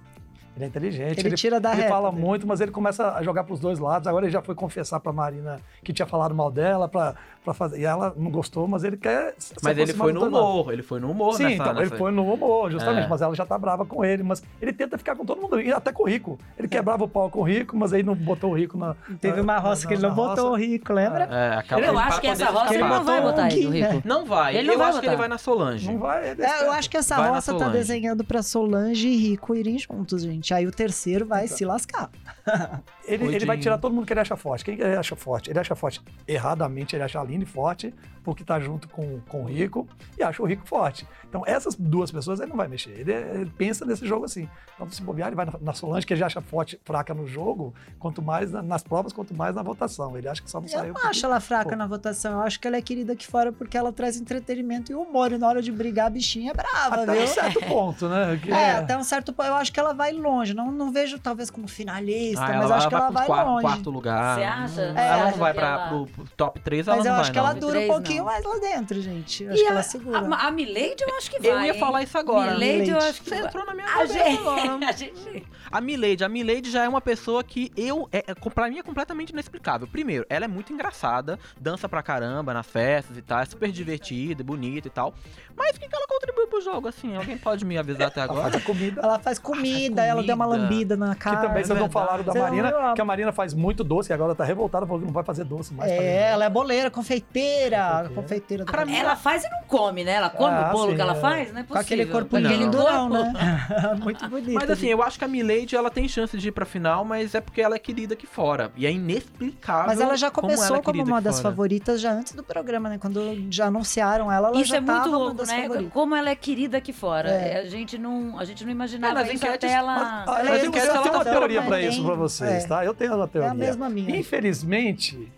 [0.57, 1.27] Ele é inteligente.
[1.27, 2.23] Ele tira da Ele reta fala dele.
[2.23, 4.07] muito, mas ele começa a jogar pros dois lados.
[4.09, 7.81] Agora ele já foi confessar pra Marina que tinha falado mal dela, pra, pra fazer.
[7.81, 9.35] E ela não gostou, mas ele quer.
[9.63, 12.11] Mas ele foi no humor, ele foi no humor Sim, nessa, então, nessa- ele foi
[12.11, 13.09] no humor, justamente, É.
[13.09, 15.73] mas ela já tá brava com ele, mas ele tenta ficar com todo mundo, e
[15.73, 16.39] até com o Rico.
[16.59, 18.95] Ele quebrava o pau com o Rico, mas aí não botou o Rico na.
[19.21, 21.25] Teve uma roça que ele não botou o rico, lembra?
[21.25, 23.93] É, acaba Eu pra acho que essa roça ele não vai botar ele, o Rico.
[23.95, 24.03] né?
[24.05, 24.57] Não vai.
[24.57, 25.13] Ele não eu vai acho que botar.
[25.13, 25.91] ele vai na Solange.
[25.93, 26.31] Não vai.
[26.33, 29.55] Ele É, eu acho que essa Vai na roça tá desenhando pra Solange e Rico
[29.55, 30.40] irem juntos, gente.
[30.53, 32.11] Aí o terceiro vai se lascar.
[33.07, 34.65] Ele, ele vai tirar todo mundo que ele acha forte.
[34.65, 35.51] Quem ele acha forte?
[35.51, 39.47] Ele acha forte erradamente, ele acha a Aline forte, porque tá junto com, com o
[39.47, 41.05] Rico, e acha o Rico forte.
[41.29, 42.91] Então, essas duas pessoas ele não vai mexer.
[42.91, 44.49] Ele, ele pensa nesse jogo assim.
[44.77, 47.27] Então, se bobear, ele vai na, na Solange, que ele já acha forte, fraca no
[47.27, 50.17] jogo, quanto mais na- nas provas, quanto mais na votação.
[50.17, 50.95] Ele acha que só não Eu saiu.
[50.95, 51.77] não acho ela fraca Pô.
[51.77, 52.35] na votação.
[52.35, 55.33] Eu acho que ela é querida aqui fora porque ela traz entretenimento e humor.
[55.33, 57.23] E na hora de brigar, a bichinha é brava, Até viu?
[57.25, 58.39] um certo ponto, né?
[58.43, 59.47] Que É, até um certo ponto.
[59.49, 60.30] Eu acho que ela vai longe.
[60.55, 63.63] Não, não vejo, talvez, como finalista, Ah, mas acho que ela vai qua- longe.
[63.63, 64.37] quarto lugar.
[64.39, 64.81] Você acha?
[64.97, 67.15] É, ela não vai que pra, ela- pro, pro top 3, ela Mas não eu
[67.17, 68.25] vai, acho que ela dura um Três, pouquinho não.
[68.25, 69.45] mais lá dentro, gente.
[69.45, 70.19] Eu E acho que a, ela segura.
[70.19, 71.51] a, a Milady eu acho que vai.
[71.51, 72.53] Eu ia falar isso agora.
[72.53, 73.07] Milady eu Milady.
[73.09, 73.47] acho que Você vai.
[73.47, 74.79] entrou na minha A cabeça gente, agora.
[74.89, 75.47] a gente...
[75.73, 78.83] A Milady, a Milady já é uma pessoa que eu, é, é, pra mim é
[78.83, 79.87] completamente inexplicável.
[79.87, 84.43] Primeiro, ela é muito engraçada, dança pra caramba nas festas e tal, é super divertida,
[84.43, 85.15] bonita e tal.
[85.57, 87.15] Mas o que, que ela contribui pro jogo, assim?
[87.17, 88.51] Alguém pode me avisar até ela agora?
[88.51, 89.01] faz a comida.
[89.01, 91.37] Ela faz comida, ela deu uma lambida na Que cara.
[91.49, 91.93] também vocês não verdade.
[91.93, 94.45] falaram da Você não Marina, a- que a Marina faz muito doce e agora tá
[94.45, 95.93] revoltada, falou que não vai fazer doce mais.
[95.93, 97.79] pra É, ela é boleira, confeiteira.
[98.11, 98.15] Confeiteira.
[98.21, 100.13] Confeiteira do Pra mim, Ela faz e não come, né?
[100.13, 101.21] Ela come Ah, o bolo sim, que ela é.
[101.21, 101.53] faz?
[101.53, 101.81] Não é Com possível.
[101.81, 103.33] aquele corpo lindo, não, né?
[104.03, 104.53] Muito bonito.
[104.55, 107.35] Mas assim, eu acho que a Milady, ela tem chance de ir pra final, mas
[107.35, 108.71] é porque ela é querida aqui fora.
[108.77, 111.51] E é inexplicável Mas ela já como começou ela é como, uma das fora.
[111.51, 112.99] favoritas já antes do programa, né?
[112.99, 115.63] Quando já anunciaram ela, ela Isso já é muito tava uma louco, das né?
[115.63, 115.93] favoritas.
[115.93, 117.31] Como ela é querida aqui fora.
[117.31, 117.59] É.
[117.61, 119.95] A, gente não, a gente não imaginava É, isso enquetes- até ela...
[120.11, 122.67] Ah, Ela eu é eu tenho uma ela teoria pra isso pra vocês, É.
[122.67, 122.85] tá?
[122.85, 123.55] Eu tenho uma teoria.
[123.55, 124.17] mesma minha.
[124.17, 125.31] Infelizmente,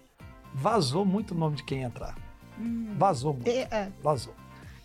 [0.54, 2.14] vazou muito o nome de quem entrar.
[2.96, 3.48] Vazou muito.
[3.48, 3.88] É, é.
[4.02, 4.34] Vazou.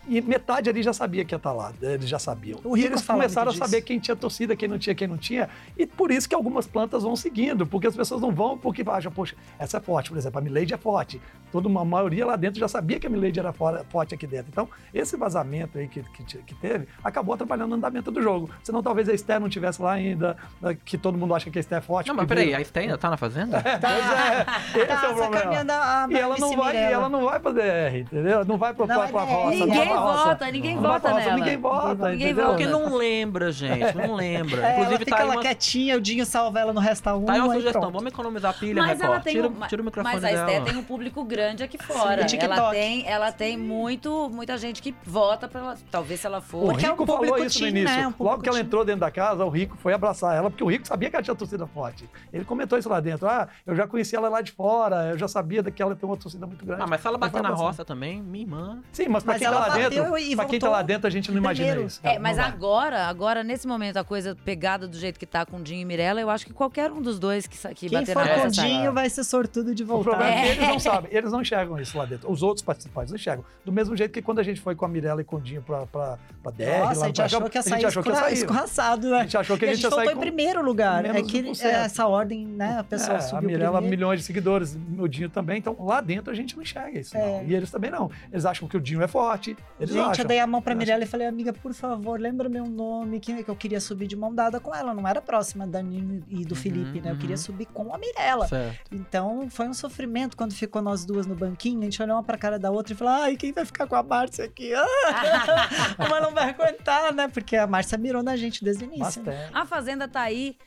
[0.08, 2.60] E metade ali já sabia que ia estar lá, eles já sabiam.
[2.64, 5.50] O e eles começaram a saber quem tinha torcida, quem não tinha, quem não tinha.
[5.78, 9.12] E por isso que algumas plantas vão seguindo, porque as pessoas não vão porque acham,
[9.12, 11.22] poxa, essa é forte, por exemplo, a Milady é forte.
[11.52, 14.48] Toda uma maioria lá dentro já sabia que a Milady era fora- forte aqui dentro.
[14.52, 18.50] Então, esse vazamento aí que, que, que teve acabou atrapalhando o andamento do jogo.
[18.64, 21.62] Senão talvez a Esther não tivesse lá ainda, né, que todo mundo acha que a
[21.62, 22.08] Esther é forte.
[22.08, 23.62] Não, mas peraí, a Esther ainda tá na fazenda?
[23.62, 25.74] Pois é, esse Tá é o problema.
[25.74, 28.46] a, a E ela, não vai, e ela não vai pra DR, entendeu?
[28.46, 29.58] Não vai pra, Não, pra, é pra roça.
[29.58, 30.24] não Ninguém roça.
[30.30, 31.36] vota, ninguém vota roça, nela.
[31.36, 32.46] Ninguém vota, Ninguém entendeu?
[32.48, 32.58] vota.
[32.58, 34.58] Porque não lembra, gente, não lembra.
[34.68, 37.26] É, Inclusive ela fica tá lá uma, quietinha, o Dinho salva ela no Resta 1.
[37.26, 37.94] tá aí uma sugestão, pronto.
[37.94, 39.10] vamos economizar pilha, Mas Record.
[39.10, 40.52] ela tem tira, um, tira o microfone mas a dela.
[40.52, 42.26] Esté tem um público grande aqui fora.
[42.26, 42.52] TikTok.
[42.60, 45.78] ela tem, ela tem muito, muita gente que vota pra ela.
[45.92, 46.66] Talvez se ela O for.
[46.72, 47.96] Porque é um Rico falou isso no início.
[47.98, 48.08] né?
[48.20, 50.68] Um Logo que ela entrou dentro da casa, o Rico foi abraçar ela, porque o
[50.68, 52.10] Rico sabia que ela tinha torcida forte.
[52.34, 53.28] Ele comentou isso lá dentro.
[53.28, 56.18] Ah, eu já conheci ela lá de fora, eu já sabia que ela tem uma
[56.18, 56.82] torcida muito grande.
[56.82, 58.80] Ah, mas se ela bater na roça também, minha irmã.
[58.92, 59.87] Sim, mas pra Mas quem tá ela lá dentro,
[60.20, 61.88] e pra quem tá lá dentro, a gente não imagina primeiro.
[61.88, 62.00] isso.
[62.04, 65.62] É, mas agora, agora, nesse momento, a coisa pegada do jeito que tá com o
[65.64, 68.26] Dinho e Mirella, eu acho que qualquer um dos dois que, que Quem bater for
[68.26, 68.52] na mesa o.
[68.52, 70.10] Dinho vai ser sortudo de O voltar.
[70.12, 70.42] problema é.
[70.42, 70.52] que É.
[70.56, 72.32] eles não sabem, eles não enxergam isso lá dentro.
[72.32, 73.44] Os outros participantes não enxergam.
[73.66, 75.62] Do mesmo jeito que quando a gente foi com a Mirella e com o Dinho
[75.62, 78.04] pra, pra, pra DR, Nossa, lá a gente achou que ia a sair gente achou
[78.04, 78.38] que ia escorra- sair.
[78.38, 79.18] escorraçado, né?
[79.18, 81.06] A gente achou que a gente ia sair em primeiro lugar.
[81.06, 81.62] É que 1%.
[81.64, 82.78] é, essa ordem, né?
[82.80, 85.58] A pessoa É, subiu a Mirella, milhões de seguidores, o Dinho também.
[85.58, 87.16] Então, lá dentro a gente não enxerga isso.
[87.18, 87.44] É.
[87.46, 88.10] E eles também não.
[88.32, 89.56] Eles acham que o Dinho é forte.
[89.80, 90.24] Eles Gente, acham.
[90.24, 93.44] eu dei a mão pra Mirella e falei, amiga, por favor, lembra meu nome, que,
[93.44, 94.92] que eu queria subir de mão dada com ela.
[94.92, 97.12] Eu Não era próxima da Nino e do Felipe, né?
[97.12, 97.42] Eu queria uhum.
[97.42, 98.48] subir com a Mirella.
[98.48, 98.80] Certo.
[98.92, 101.80] Então foi um sofrimento quando ficou nós duas no banquinho.
[101.82, 103.96] A gente olhou uma pra cara da outra e falou: ai, quem vai ficar com
[103.96, 104.72] a Márcia aqui?
[105.08, 107.28] Ah, Uma não vai aguentar, né?
[107.28, 109.22] Porque a Márcia mirou na gente desde o início.
[109.24, 109.50] né?
[109.54, 110.58] A Fazenda tá aí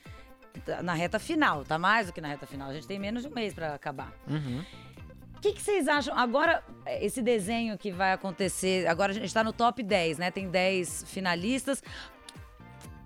[0.65, 2.71] tá na reta final, tá mais do que na reta final.
[2.71, 4.13] A gente tem menos de um mês pra acabar.
[4.29, 4.65] Uhum.
[5.41, 6.15] O que, que vocês acham?
[6.19, 6.63] Agora,
[7.01, 8.87] esse desenho que vai acontecer.
[8.87, 10.31] Agora a gente tá no top 10, né?
[10.31, 11.83] Tem 10 finalistas.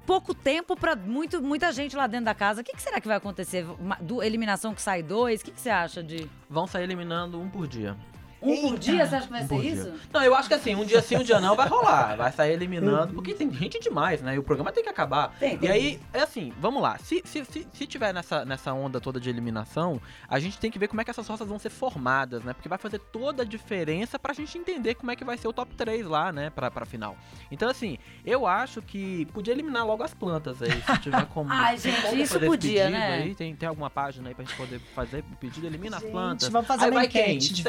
[0.04, 2.60] Pouco tempo muito, muita gente lá dentro da casa.
[2.60, 3.64] O que, que será que vai acontecer?
[3.78, 5.42] Uma- do, eliminação que sai dois?
[5.42, 6.28] O que, que você acha de.
[6.50, 7.96] Vão sair eliminando um por dia.
[8.44, 9.06] Um por dia?
[9.06, 9.84] Você acha que vai Um ser isso?
[9.84, 9.94] dia.
[10.12, 12.16] Não, eu acho que assim, um dia sim, um dia não vai rolar.
[12.16, 14.34] Vai sair eliminando, porque tem gente demais, né?
[14.34, 15.34] E o programa tem que acabar.
[15.38, 15.68] Tem, tem.
[15.68, 16.98] E aí, é assim, vamos lá.
[16.98, 20.78] Se, se, se, se tiver nessa, nessa onda toda de eliminação, a gente tem que
[20.78, 22.52] ver como é que essas roças vão ser formadas, né?
[22.52, 25.52] Porque vai fazer toda a diferença pra gente entender como é que vai ser o
[25.52, 26.50] top 3 lá, né?
[26.50, 27.16] Pra, pra final.
[27.50, 31.50] Então, assim, eu acho que podia eliminar logo as plantas aí, se tiver como.
[31.52, 33.14] Ai, gente, isso podia, né?
[33.14, 33.34] Aí?
[33.34, 35.66] Tem, tem alguma página aí pra gente poder fazer o pedido?
[35.66, 36.48] Elimina as Gente, plantas.
[36.48, 37.36] vamos fazer aí uma vai quem?
[37.36, 37.62] enquete de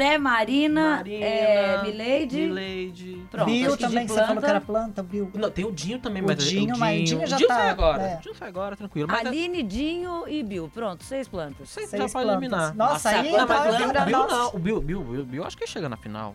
[0.00, 2.40] Sté, Marina, Marina, é, Milady.
[2.46, 3.26] Milady.
[3.30, 5.30] Pronto, Bill também, que você falou planta- que era planta, Bill.
[5.34, 7.68] Não, tem o Dinho também, O mas Dinho, mas o Dinho já Dinho tá, sai
[7.68, 8.02] agora.
[8.02, 8.16] é.
[8.16, 9.08] Dinho sai agora, tranquilo.
[9.10, 10.70] Mas Aline, Dinho e Bill.
[10.72, 11.68] Pronto, seis plantas.
[11.68, 12.30] Seis já pode plantas.
[12.32, 12.74] eliminar.
[12.74, 14.48] Nossa, aí não, mas é o Bill, não.
[14.54, 16.34] O Bill, Bill, Bill, Bill, acho que chega na final.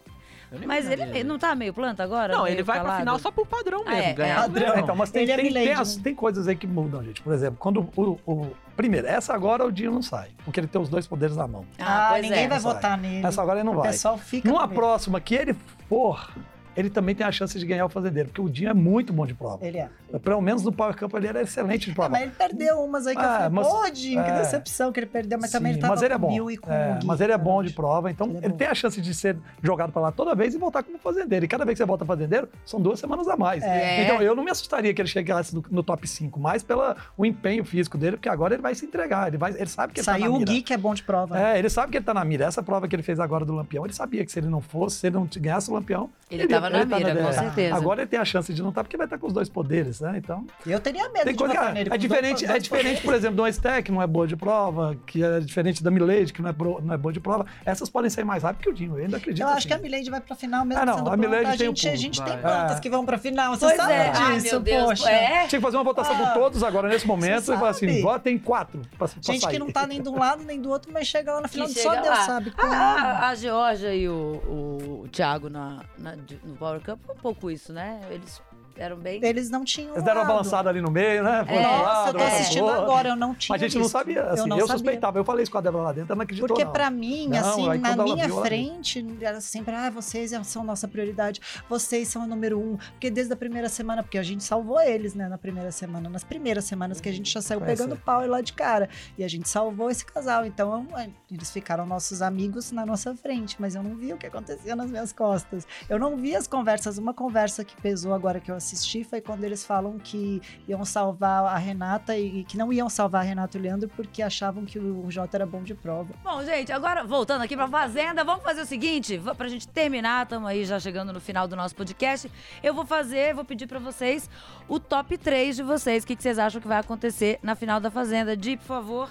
[0.52, 2.34] Nem Mas ele, ele não tá meio planta agora?
[2.36, 3.00] Não, ele vai pra calado?
[3.02, 4.04] final só por padrão Ah, mesmo.
[4.10, 4.36] é, ganhar é.
[4.36, 4.68] não Padrão.
[4.72, 6.04] ganha, Então, mas tem, é tem, tem, as- né?
[6.04, 7.22] tem coisas aí que mudam, gente.
[7.22, 10.82] Por exemplo, quando o, o- primeiro, essa agora o Dinho não sai, porque ele tem
[10.82, 11.66] os dois poderes na mão.
[11.80, 12.48] Ah, Ah, ninguém é.
[12.48, 13.26] vai votar nele.
[13.26, 13.90] Essa agora ele não O vai.
[13.92, 14.48] pessoal fica.
[14.50, 15.56] Numa próxima que ele
[15.90, 16.30] for,
[16.76, 19.26] ele também tem a chance de ganhar o fazendeiro, porque o Dinho é muito bom
[19.26, 19.66] de prova.
[19.66, 19.90] Ele é.
[20.20, 22.10] Pelo menos no Power Camp ele era excelente de prova.
[22.10, 24.38] mas ele perdeu umas aí que eu Ah, falei, mas- pô, Dinho, que é.
[24.40, 26.28] decepção que ele perdeu, mas também Sim, ele tava mas ele é com bom.
[26.28, 28.38] o Bill e com É, o Gui, mas ele é bom de prova, então Ele
[28.38, 28.58] ele, é bom.
[28.58, 31.46] tem a chance de ser jogado pra lá toda vez e voltar como fazendeiro.
[31.46, 33.64] E cada vez que você volta fazendeiro, são duas semanas a mais.
[33.64, 34.04] É.
[34.04, 37.26] Então eu não me assustaria que ele chegasse no, no top 5, mais pelo o
[37.26, 39.28] empenho físico dele, porque agora ele vai se entregar.
[39.28, 40.52] Ele, vai, ele sabe que ele tá Saiu na o mira.
[40.52, 41.40] Gui, que é bom de prova.
[41.40, 42.46] É, ele sabe que ele tá na mira.
[42.46, 44.98] Essa prova que ele fez agora do Lampião, ele sabia que se ele não fosse,
[44.98, 46.10] se ele não ganhasse o Lampião.
[46.30, 47.32] Ele tava na tá mira, com é.
[47.32, 47.76] certeza.
[47.76, 50.00] Agora ele tem a chance de não estar, porque vai estar com os dois poderes,
[50.12, 50.18] né?
[50.18, 50.46] Então.
[50.66, 53.42] Eu teria medo Tem de coisa é, é diferente, dois- é diferente, por exemplo, de
[53.42, 56.50] uma Stack, que não é boa de prova, que é diferente da Milady, que não
[56.50, 57.46] é, pro- não é boa de prova.
[57.66, 59.42] Essas podem sair mais rápido que o Dinho, eu ainda acredito.
[59.44, 59.68] Eu acho assim.
[59.70, 61.18] que a Milady vai pra final mesmo Ah, não, sendo a.
[61.18, 62.80] Milady a tem gente, a gente tem plantas É.
[62.80, 64.12] que vão pra final, você Pois sabe é.
[64.16, 64.84] Ai, disso, meu Deus.
[64.86, 65.10] poxa.
[65.10, 65.48] É.
[65.48, 68.02] Tinha que fazer uma votação Ah, com todos agora nesse momento você e falar assim:
[68.02, 69.52] votem quatro pra, pra Gente sair.
[69.54, 71.68] que não tá nem de um lado nem do outro, mas chega lá na final,
[71.68, 72.26] só Deus lá.
[72.26, 72.72] sabe como.
[72.74, 78.00] A, Georgia e o, Thiago na, na- de- no Power Cup, um pouco isso, né?
[78.10, 78.42] Eles
[78.78, 79.20] eram bem...
[79.24, 81.46] Eles não tinham Eles deram uma balançada ali no meio, né?
[81.48, 81.62] É.
[81.62, 84.24] Nossa, lado, eu tô pro assistindo agora, eu não tinha Mas a gente não sabia,
[84.24, 84.74] assim, eu, não sabia.
[84.74, 85.20] suspeitava.
[85.20, 86.72] Eu falei isso com a Débora lá dentro, ela não acreditou Porque não.
[86.72, 90.88] pra mim, Não, assim, aí na minha viu, frente, era sempre, ah, vocês são nossa
[90.88, 92.78] prioridade, vocês são o número um.
[92.92, 96.24] Porque desde a primeira semana, porque a gente salvou eles, né, na primeira semana, nas
[96.24, 98.90] primeiras semanas que a gente já saiu É, pegando pau lá de cara.
[99.18, 100.46] E a gente salvou esse casal.
[100.46, 104.26] Então, é, eles ficaram nossos amigos na nossa frente, mas eu não vi o que
[104.28, 105.66] acontecia nas minhas costas.
[105.90, 106.98] Eu não vi as conversas.
[106.98, 111.46] Uma conversa que pesou agora que eu assisti foi quando eles falam que iam salvar
[111.46, 114.80] a Renata e que não iam salvar a Renata e o Leandro porque achavam que
[114.80, 116.14] o Jota era bom de prova.
[116.24, 120.50] Bom, gente, agora voltando aqui pra Fazenda, vamos fazer o seguinte, pra gente terminar, estamos
[120.50, 122.32] aí já chegando no final do nosso podcast.
[122.64, 124.30] Eu vou fazer, vou pedir pra vocês
[124.68, 126.04] o top 3 de vocês.
[126.04, 128.36] O que, que vocês acham que vai acontecer na final da Fazenda?
[128.36, 129.10] Di, por favor.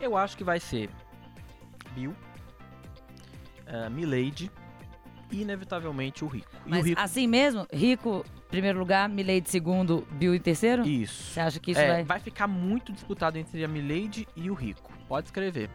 [0.00, 0.90] Eu acho que vai ser
[1.94, 2.14] Bill,
[3.66, 4.50] eh, Milady
[5.30, 6.50] e, inevitavelmente, o Rico.
[6.66, 7.00] E Mas o Rico...
[7.00, 10.86] assim mesmo, Rico, primeiro lugar, Milady segundo, Bill em terceiro?
[10.86, 11.32] Isso.
[11.32, 12.04] Você acha que isso É, vai...
[12.04, 14.90] vai ficar muito disputado entre a Milady e o Rico.
[15.08, 15.70] Pode escrever.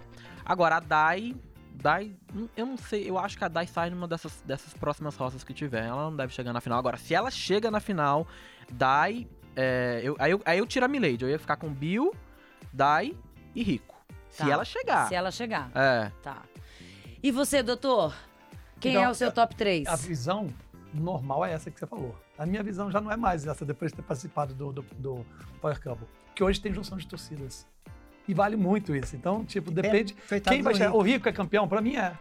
[0.45, 1.35] Agora, a Dai.
[1.73, 2.15] Dai.
[2.33, 5.43] hum, Eu não sei, eu acho que a Dai sai numa dessas, dessas próximas roças
[5.43, 5.85] que tiver.
[5.85, 6.79] Ela não deve chegar na final.
[6.79, 8.25] Agora, se ela chega na final,
[8.71, 9.27] Dai.
[9.55, 11.23] é, eu- aí, eu, aí eu tiro a Milady.
[11.23, 12.13] Eu ia ficar com Bill,
[12.73, 13.13] Dai
[13.53, 13.95] e Rico.
[14.29, 14.49] Se Tá.
[14.49, 15.07] ela chegar.
[15.07, 15.69] Se ela chegar.
[15.75, 16.11] É.
[16.23, 16.41] Tá.
[17.23, 18.13] E você, doutor?
[18.79, 19.87] Quem Então, é o seu top 3?
[19.87, 20.47] A visão
[20.95, 22.15] normal é essa que você falou.
[22.37, 25.25] A minha visão já não é mais essa depois de ter participado do, do, do
[25.61, 25.99] Power Camp.
[26.33, 27.67] Que hoje tem junção de torcidas.
[28.27, 29.15] E vale muito isso.
[29.15, 30.13] Então, tipo, depende.
[30.27, 30.93] Coitado Quem vai chegar?
[30.95, 31.67] O Rico é campeão?
[31.67, 32.17] Pra mim é.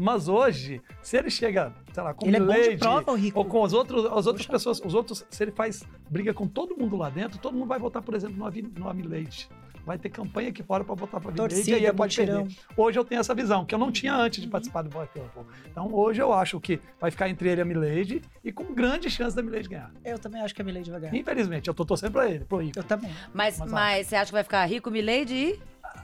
[0.00, 3.38] Mas hoje, se ele chega, sei lá, com Ele é bom de prova, o Rico.
[3.38, 4.52] ou com as, outros, as outras Poxa.
[4.52, 7.80] pessoas, os outros, se ele faz briga com todo mundo lá dentro, todo mundo vai
[7.80, 9.48] votar, por exemplo, no, Avi- no Milady.
[9.88, 12.46] Vai ter campanha aqui fora para votar para e Torcida, aí ele pode perder.
[12.76, 14.44] Hoje eu tenho essa visão, que eu não tinha antes Uhum.
[14.44, 15.46] de participar do Povo.
[15.64, 19.08] Então hoje eu acho que vai ficar entre ele e a Milady e com grande
[19.08, 19.90] chance da Milady ganhar.
[20.04, 21.16] Eu também acho que a Milady vai ganhar.
[21.16, 22.78] Infelizmente, eu tô torcendo pra ele, pro Rico.
[22.78, 23.10] Eu também.
[23.32, 25.34] Mas, Mas mas, você acha que vai ficar rico, Milady?
[25.34, 25.60] e-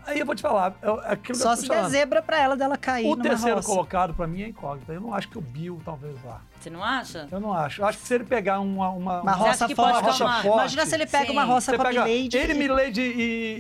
[0.07, 2.57] Aí eu vou te falar, eu- aquilo Só que eu se der zebra pra ela
[2.57, 3.69] dela cair O numa terceiro roça.
[3.69, 4.95] colocado pra mim é incógnita.
[4.95, 6.41] Eu não acho que o Bill talvez vá.
[6.65, 7.29] Você não acha?
[7.31, 7.83] Eu não acho.
[7.83, 8.89] Eu acho que se ele pegar uma.
[8.89, 9.69] Uma, Uma roça forte.
[9.69, 9.83] ficar
[10.25, 11.33] uma- forte, Imagina se ele pega Sim.
[11.33, 12.37] uma roça Você com a pega Milady.
[12.39, 13.13] ele, e- Milady e.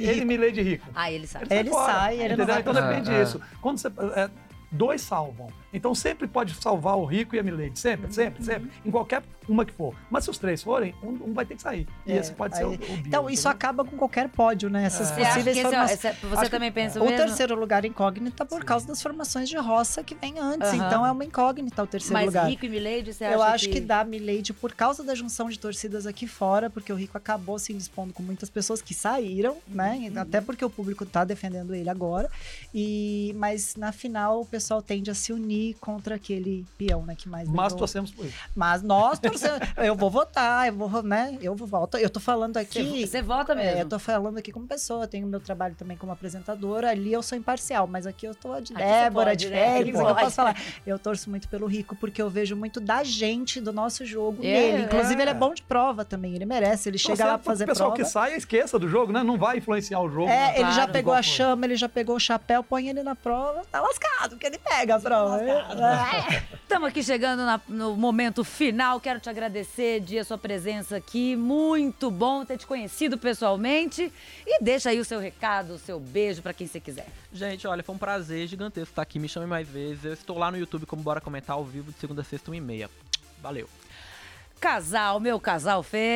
[0.02, 0.26] Ele, Rico.
[0.26, 0.86] Milady e Rico.
[0.94, 1.46] Ah, ele sabe.
[1.50, 2.46] Ele fora, sai, ele não entendeu?
[2.46, 3.20] vai Então depende frente.
[3.24, 3.40] disso.
[3.60, 3.88] Quando você.
[4.16, 4.30] é,
[4.72, 5.48] dois salvam.
[5.74, 7.78] Então sempre pode salvar o Rico e a Milady.
[7.78, 8.46] Sempre, sempre, Uhum.
[8.46, 8.70] sempre.
[8.86, 9.94] Em qualquer uma que for.
[10.10, 11.86] Mas se os três forem, um, um vai ter que sair.
[12.06, 13.02] E É, esse pode ser o, aí- o Bill.
[13.06, 13.50] Então, isso entendeu?
[13.50, 14.84] acaba com qualquer pódio, né?
[14.84, 15.90] Essas que possíveis é, formações.
[15.98, 17.18] esse é- você Acho que- também pensa O mesmo?
[17.26, 20.68] terceiro lugar incógnito tá por causa das formações de roça que vem antes.
[20.72, 20.86] Aham.
[20.86, 22.48] Então é uma incógnita o terceiro Mas lugar.
[22.48, 23.80] Rico e Milady, você acha Eu acho que...
[23.80, 27.72] dá Milady por causa da junção de torcidas aqui fora, porque o Rico acabou se
[27.72, 30.08] indispondo com muitas pessoas que saíram, né?
[30.10, 30.20] Uhum.
[30.22, 32.30] Até porque o público tá defendendo ele agora.
[32.72, 37.28] E mas na final o pessoal tende a se unir contra aquele peão, né, que
[37.28, 38.36] mais Mas torcemos por isso.
[38.54, 41.38] Mas nós torcemos, eu vou votar, eu vou, né?
[41.40, 42.00] Eu vou votar.
[42.00, 43.78] Eu tô falando aqui Você, vota mesmo.
[43.78, 47.12] é, eu tô falando aqui como pessoa, eu tenho meu trabalho também como apresentadora, ali
[47.12, 49.72] eu sou imparcial, mas aqui eu tô de Aqui Débora, você de pode, né?
[49.74, 50.20] Félix, eu pode.
[50.20, 50.62] posso falar.
[50.86, 54.46] Eu torço muito pelo Rico, porque eu vejo muito da gente, do nosso jogo É,
[54.72, 54.82] nele.
[54.84, 55.22] Inclusive, é.
[55.22, 58.02] ele é bom de prova também, ele merece, ele chega lá pra fazer pessoal prova.
[58.04, 59.22] que sai, esqueça do jogo, né?
[59.22, 60.28] Não vai influenciar o jogo.
[60.28, 60.54] É, né?
[60.60, 60.92] ele já Claro.
[60.92, 64.46] pegou a chama, ele já pegou o chapéu, põe ele na prova, tá lascado, porque
[64.46, 65.40] ele pega a prova.
[65.42, 65.53] É.
[66.62, 68.98] Estamos aqui chegando na- no momento final.
[69.00, 71.36] Quero te agradecer, Dia, a sua presença aqui.
[71.36, 74.12] Muito bom ter te conhecido pessoalmente.
[74.46, 77.06] E deixa aí o seu recado, o seu beijo pra quem você quiser.
[77.32, 79.18] Gente, olha, foi um prazer gigantesco estar aqui.
[79.18, 80.04] Me chame mais vezes.
[80.04, 82.54] Eu estou lá no YouTube como Bora Comentar ao vivo de segunda a sexta, 1
[82.54, 82.90] e meia.
[83.42, 83.68] Valeu.
[84.60, 86.14] Casal, meu casal Fênix!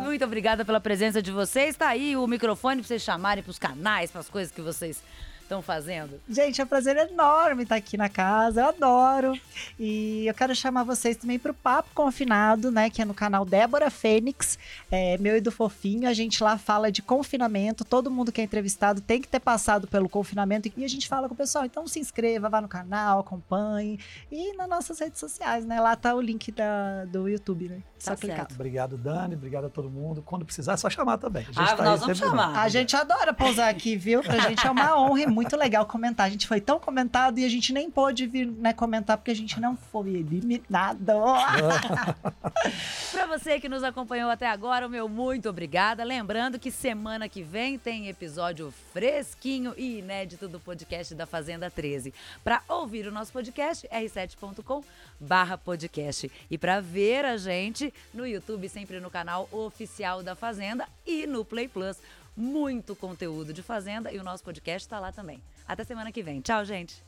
[0.00, 1.76] Muito obrigada pela presença de vocês.
[1.76, 5.02] Tá aí o microfone pra vocês chamarem pros canais, pras coisas que vocês
[5.48, 6.20] estão fazendo.
[6.28, 9.40] Gente, é um prazer enorme estar aqui na casa, eu adoro.
[9.80, 12.90] E eu quero chamar vocês também para o Papo Confinado, né?
[12.90, 14.58] Que é no canal Débora Fênix,
[14.90, 16.08] é, meu e do Fofinho.
[16.08, 19.88] A gente lá fala de confinamento, todo mundo que é entrevistado tem que ter passado
[19.88, 21.64] pelo confinamento e a gente fala com o pessoal.
[21.64, 23.98] Então se inscreva, vá no canal, acompanhe.
[24.30, 25.80] E nas nossas redes sociais, né?
[25.80, 27.82] Lá tá o link da, do YouTube, né?
[27.98, 28.36] Só Tá clicar.
[28.38, 28.54] certo.
[28.54, 29.34] Obrigado, Dani.
[29.34, 30.22] Obrigado a todo mundo.
[30.22, 31.42] Quando precisar, é só chamar também.
[31.42, 32.46] A gente Ah, tá nós aí vamos chamar.
[32.48, 32.58] junto.
[32.58, 34.22] A gente adora pousar aqui, viu?
[34.22, 36.26] Pra gente é uma honra e muito legal comentar.
[36.26, 39.36] A gente foi tão comentado e a gente nem pôde vir né, comentar porque a
[39.36, 41.08] gente não foi eliminado.
[43.12, 46.04] Pra você que nos acompanhou até agora, o meu muito obrigada.
[46.04, 52.12] Lembrando que semana que vem tem episódio fresquinho e inédito do podcast da Fazenda 13.
[52.44, 54.82] Pra ouvir o nosso podcast, r7.com
[55.20, 56.30] barra podcast.
[56.50, 61.44] E pra ver a gente no YouTube, sempre no canal oficial da Fazenda e no
[61.44, 61.96] Play Plus.
[62.36, 65.42] Muito conteúdo de Fazenda e o nosso podcast tá lá também.
[65.66, 66.40] Até semana que vem.
[66.40, 67.02] Tchau, gente.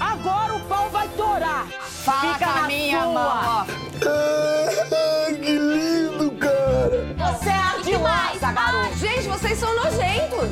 [0.00, 1.66] Agora o pau vai torar.
[1.68, 3.12] Fala Fica na minha sua.
[3.12, 3.66] mão.
[5.36, 7.32] que lindo, cara!
[7.34, 8.96] Você é ardilosa, garoto.
[8.96, 10.50] Gente, vocês são nojentos.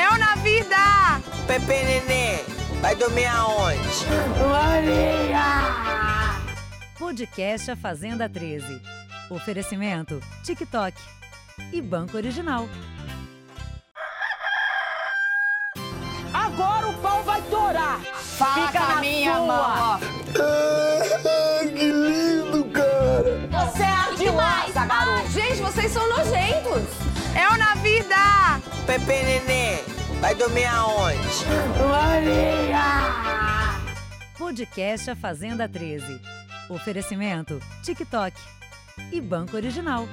[0.00, 0.76] Eu na vida.
[1.46, 2.38] Pepe Nenê,
[2.80, 3.78] vai dormir aonde?
[7.04, 8.80] Podcast A Fazenda 13.
[9.28, 10.98] Oferecimento TikTok
[11.70, 12.66] e Banco Original.
[16.32, 18.00] Agora o pau vai torar.
[18.00, 19.46] Fala Fica com a na minha sua.
[19.46, 20.00] mão.
[21.76, 23.66] que lindo, cara!
[23.66, 25.28] Você é ardilosa, garoto.
[25.30, 26.88] Gente, vocês são nojentos.
[27.38, 28.16] Eu na vida.
[28.86, 29.76] Pepe Nenê,
[30.22, 31.18] vai dormir aonde?
[34.38, 36.18] Podcast A Fazenda 13.
[36.68, 38.32] Oferecimento TikTok
[39.12, 40.06] e Banco Original.